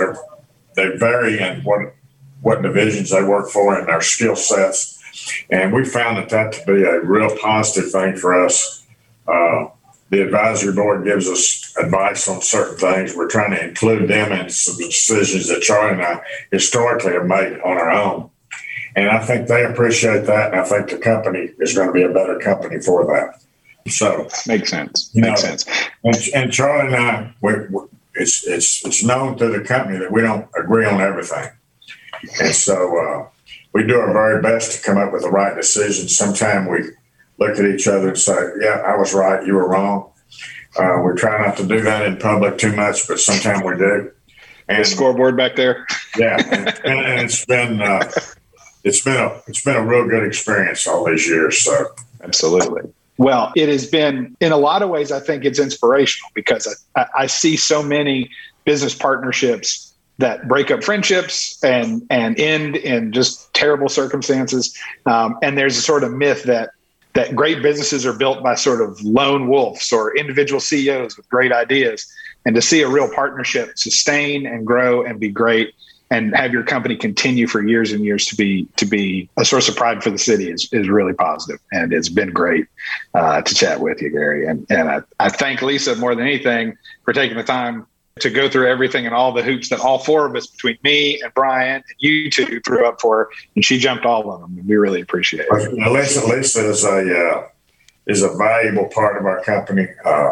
they 0.75 0.95
vary 0.97 1.39
in 1.39 1.61
what 1.63 1.93
what 2.41 2.61
divisions 2.61 3.09
they 3.09 3.23
work 3.23 3.49
for 3.49 3.77
and 3.77 3.87
their 3.87 4.01
skill 4.01 4.35
sets. 4.35 5.01
And 5.49 5.73
we 5.73 5.83
found 5.83 6.17
that 6.17 6.29
that 6.29 6.53
to 6.53 6.65
be 6.65 6.83
a 6.83 7.01
real 7.01 7.35
positive 7.37 7.91
thing 7.91 8.15
for 8.17 8.45
us. 8.45 8.85
Uh, 9.27 9.69
the 10.09 10.21
advisory 10.21 10.73
board 10.73 11.03
gives 11.03 11.27
us 11.27 11.73
advice 11.77 12.27
on 12.27 12.41
certain 12.41 12.77
things. 12.77 13.15
We're 13.15 13.29
trying 13.29 13.51
to 13.51 13.67
include 13.67 14.07
them 14.07 14.31
in 14.31 14.49
some 14.49 14.77
decisions 14.77 15.47
that 15.49 15.61
Charlie 15.61 15.93
and 15.93 16.01
I 16.01 16.21
historically 16.51 17.13
have 17.13 17.25
made 17.25 17.59
on 17.61 17.77
our 17.77 17.89
own. 17.89 18.29
And 18.95 19.09
I 19.09 19.19
think 19.19 19.47
they 19.47 19.65
appreciate 19.65 20.25
that. 20.25 20.51
And 20.51 20.61
I 20.61 20.63
think 20.63 20.89
the 20.89 20.97
company 20.97 21.49
is 21.59 21.73
going 21.73 21.87
to 21.87 21.93
be 21.93 22.03
a 22.03 22.13
better 22.13 22.39
company 22.39 22.79
for 22.79 23.05
that. 23.05 23.41
So 23.91 24.27
makes 24.47 24.69
sense. 24.69 25.13
Makes 25.13 25.43
know, 25.43 25.49
sense. 25.49 25.65
And, 26.03 26.17
and, 26.33 26.53
Charlie 26.53 26.93
and 26.93 26.95
I, 26.95 27.35
we, 27.41 27.53
it's 28.15 28.45
it's 28.47 28.85
it's 28.85 29.03
known 29.03 29.37
to 29.37 29.47
the 29.49 29.61
company 29.61 29.99
that 29.99 30.11
we 30.11 30.21
don't 30.21 30.47
agree 30.57 30.85
on 30.85 31.01
everything, 31.01 31.49
and 32.41 32.55
so 32.55 32.97
uh, 32.97 33.27
we 33.73 33.85
do 33.85 33.99
our 33.99 34.11
very 34.11 34.41
best 34.41 34.71
to 34.71 34.83
come 34.83 34.97
up 34.97 35.13
with 35.13 35.21
the 35.21 35.29
right 35.29 35.55
decision. 35.55 36.07
Sometimes 36.07 36.67
we 36.67 36.89
look 37.37 37.57
at 37.57 37.65
each 37.65 37.87
other 37.87 38.09
and 38.09 38.17
say, 38.17 38.37
"Yeah, 38.59 38.81
I 38.85 38.97
was 38.97 39.13
right, 39.13 39.45
you 39.45 39.53
were 39.53 39.67
wrong." 39.67 40.11
Uh, 40.77 41.01
we 41.05 41.13
try 41.15 41.45
not 41.45 41.57
to 41.57 41.65
do 41.65 41.81
that 41.81 42.05
in 42.05 42.17
public 42.17 42.57
too 42.57 42.75
much, 42.75 43.07
but 43.07 43.19
sometimes 43.19 43.63
we 43.63 43.77
do. 43.77 44.11
And 44.67 44.81
the 44.83 44.85
scoreboard 44.85 45.37
back 45.37 45.55
there. 45.55 45.85
yeah, 46.17 46.37
and, 46.37 46.99
and, 46.99 47.21
it's 47.21 47.45
been 47.45 47.81
uh, 47.81 48.09
it's 48.83 49.01
been 49.01 49.17
a 49.17 49.41
it's 49.47 49.63
been 49.63 49.75
a 49.75 49.85
real 49.85 50.07
good 50.07 50.23
experience 50.23 50.87
all 50.87 51.05
these 51.05 51.27
years. 51.27 51.63
So 51.63 51.87
absolutely. 52.23 52.91
Well, 53.17 53.53
it 53.55 53.69
has 53.69 53.87
been, 53.87 54.35
in 54.41 54.51
a 54.51 54.57
lot 54.57 54.81
of 54.81 54.89
ways, 54.89 55.09
I 55.11 55.21
think 55.21 55.45
it's 55.45 55.57
inspirational 55.57 56.29
because 56.33 56.85
I, 56.97 57.05
I 57.19 57.25
see 57.27 57.55
so 57.55 57.81
many 57.81 58.29
business 58.65 58.93
partnerships 58.93 59.93
that 60.17 60.47
break 60.47 60.71
up 60.71 60.83
friendships 60.83 61.61
and 61.63 62.05
and 62.09 62.39
end 62.39 62.77
in 62.77 63.11
just 63.11 63.53
terrible 63.53 63.89
circumstances. 63.89 64.77
Um, 65.05 65.37
and 65.41 65.57
there's 65.57 65.77
a 65.77 65.81
sort 65.81 66.03
of 66.03 66.13
myth 66.13 66.43
that 66.43 66.71
that 67.15 67.36
great 67.36 67.63
businesses 67.63 68.06
are 68.06 68.13
built 68.13 68.43
by 68.43 68.56
sort 68.56 68.82
of 68.82 69.01
lone 69.01 69.47
wolves 69.47 69.91
or 69.91 70.15
individual 70.15 70.60
CEOs 70.60 71.17
with 71.17 71.28
great 71.30 71.51
ideas. 71.51 72.06
And 72.45 72.54
to 72.56 72.62
see 72.62 72.82
a 72.82 72.88
real 72.88 73.10
partnership 73.12 73.78
sustain 73.78 74.45
and 74.45 74.65
grow 74.65 75.04
and 75.04 75.19
be 75.19 75.30
great 75.30 75.73
and 76.12 76.36
have 76.36 76.54
your 76.54 76.63
company 76.63 76.95
continue 76.95 77.47
for 77.47 77.65
years 77.65 77.91
and 77.91 78.06
years 78.06 78.25
to 78.25 78.36
be 78.36 78.67
to 78.75 78.86
be 78.86 79.28
a 79.38 79.45
source 79.45 79.67
of 79.67 79.75
pride 79.75 80.04
for 80.04 80.12
the 80.12 80.19
city 80.19 80.51
is, 80.51 80.69
is 80.71 80.88
really 80.88 81.13
positive 81.13 81.60
and 81.71 81.91
it's 81.91 82.10
been 82.10 82.32
great 82.32 82.67
uh, 83.15 83.41
to 83.41 83.56
chat 83.56 83.82
with 83.82 84.01
you 84.01 84.12
gary 84.12 84.45
and, 84.45 84.67
and 84.69 84.88
I, 84.88 85.01
I 85.19 85.30
thank 85.30 85.63
lisa 85.63 85.95
more 85.95 86.13
than 86.13 86.28
anything 86.28 86.78
for 87.06 87.13
taking 87.13 87.38
the 87.38 87.43
time 87.43 87.88
to 88.19 88.30
go 88.30 88.47
through 88.49 88.67
everything 88.67 89.06
and 89.06 89.13
all 89.13 89.34
the 89.34 89.43
hoops 89.43 89.67
that 89.67 89.80
all 89.82 89.99
four 89.99 90.25
of 90.25 90.34
us 90.38 90.47
between 90.47 90.78
me 90.84 91.21
and 91.21 91.34
brian 91.34 91.75
and 91.75 91.84
you 91.97 92.30
two 92.32 92.62
threw 92.62 92.88
up 92.88 93.01
for 93.01 93.17
her 93.17 93.30
and 93.56 93.65
she 93.65 93.78
jumped 93.78 94.06
all 94.06 94.32
of 94.32 94.39
them 94.39 94.58
and 94.58 94.65
we 94.67 94.78
really 94.78 95.01
appreciate 95.01 95.45
it. 95.51 95.73
Lisa 95.91 96.25
lisa 96.25 96.69
is 96.69 96.86
a 96.86 97.30
uh, 97.30 97.47
is 98.08 98.21
a 98.21 98.30
valuable 98.38 98.86
part 98.86 99.17
of 99.17 99.25
our 99.25 99.43
company. 99.43 99.88
Uh, 100.06 100.32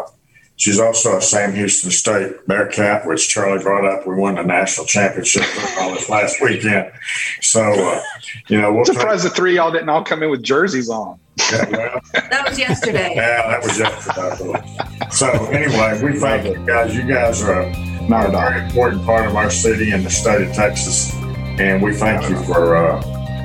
She's 0.56 0.78
also 0.78 1.16
a 1.16 1.22
Sam 1.22 1.52
Houston 1.54 1.90
State 1.90 2.46
Bearcat, 2.46 3.06
which 3.06 3.28
Charlie 3.28 3.62
brought 3.62 3.84
up. 3.84 4.06
We 4.06 4.14
won 4.14 4.36
the 4.36 4.44
national 4.44 4.86
championship 4.86 5.42
football 5.42 5.94
this 5.94 6.08
last 6.08 6.40
weekend. 6.40 6.92
So, 7.40 7.60
uh, 7.60 8.00
you 8.46 8.60
know, 8.60 8.72
we'll 8.72 8.84
surprised 8.84 9.24
the 9.24 9.30
three 9.30 9.56
y'all 9.56 9.72
didn't 9.72 9.88
all 9.88 10.04
come 10.04 10.22
in 10.22 10.30
with 10.30 10.42
jerseys 10.44 10.88
on. 10.88 11.18
Yeah, 11.50 11.68
well, 11.70 12.00
that 12.14 12.48
was 12.48 12.58
yesterday. 12.58 13.12
Yeah, 13.16 13.48
that 13.48 13.62
was 13.64 13.78
yesterday. 13.78 15.10
so, 15.10 15.28
anyway, 15.46 16.00
we 16.02 16.18
thank 16.20 16.44
you 16.46 16.64
guys. 16.64 16.94
You 16.94 17.02
guys 17.02 17.42
are 17.42 17.62
a, 17.62 18.08
Not 18.08 18.26
a 18.26 18.30
very 18.30 18.64
important 18.64 19.04
part 19.04 19.26
of 19.26 19.34
our 19.34 19.50
city 19.50 19.90
and 19.90 20.06
the 20.06 20.10
state 20.10 20.42
of 20.42 20.54
Texas, 20.54 21.12
and 21.58 21.82
we 21.82 21.94
thank 21.94 22.30
you 22.30 22.36
for 22.44 22.76
uh, 22.76 23.02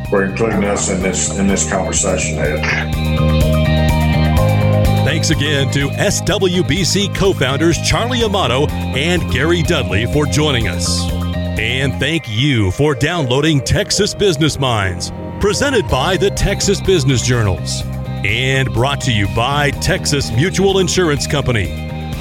for 0.09 0.23
including 0.23 0.63
us 0.63 0.89
in 0.89 1.01
this 1.01 1.37
in 1.39 1.47
this 1.47 1.67
conversation, 1.69 2.37
Ed. 2.37 3.48
Thanks 5.19 5.32
again 5.32 5.69
to 5.71 5.89
SWBC 5.89 7.13
co 7.13 7.34
founders 7.34 7.77
Charlie 7.82 8.23
Amato 8.23 8.67
and 8.69 9.29
Gary 9.29 9.62
Dudley 9.62 10.05
for 10.13 10.25
joining 10.25 10.69
us. 10.69 11.12
And 11.60 11.93
thank 11.95 12.29
you 12.29 12.71
for 12.71 12.95
downloading 12.95 13.60
Texas 13.60 14.13
Business 14.13 14.58
Minds, 14.58 15.12
presented 15.41 15.89
by 15.89 16.15
the 16.15 16.29
Texas 16.29 16.79
Business 16.79 17.21
Journals, 17.21 17.82
and 18.23 18.73
brought 18.73 19.01
to 19.01 19.12
you 19.12 19.27
by 19.36 19.71
Texas 19.71 20.32
Mutual 20.32 20.79
Insurance 20.79 21.27
Company, 21.27 21.67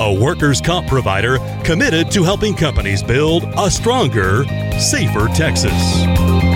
a 0.00 0.20
workers' 0.20 0.60
comp 0.60 0.88
provider 0.88 1.38
committed 1.62 2.10
to 2.10 2.24
helping 2.24 2.52
companies 2.52 3.00
build 3.00 3.44
a 3.56 3.70
stronger, 3.70 4.44
safer 4.80 5.28
Texas. 5.28 6.47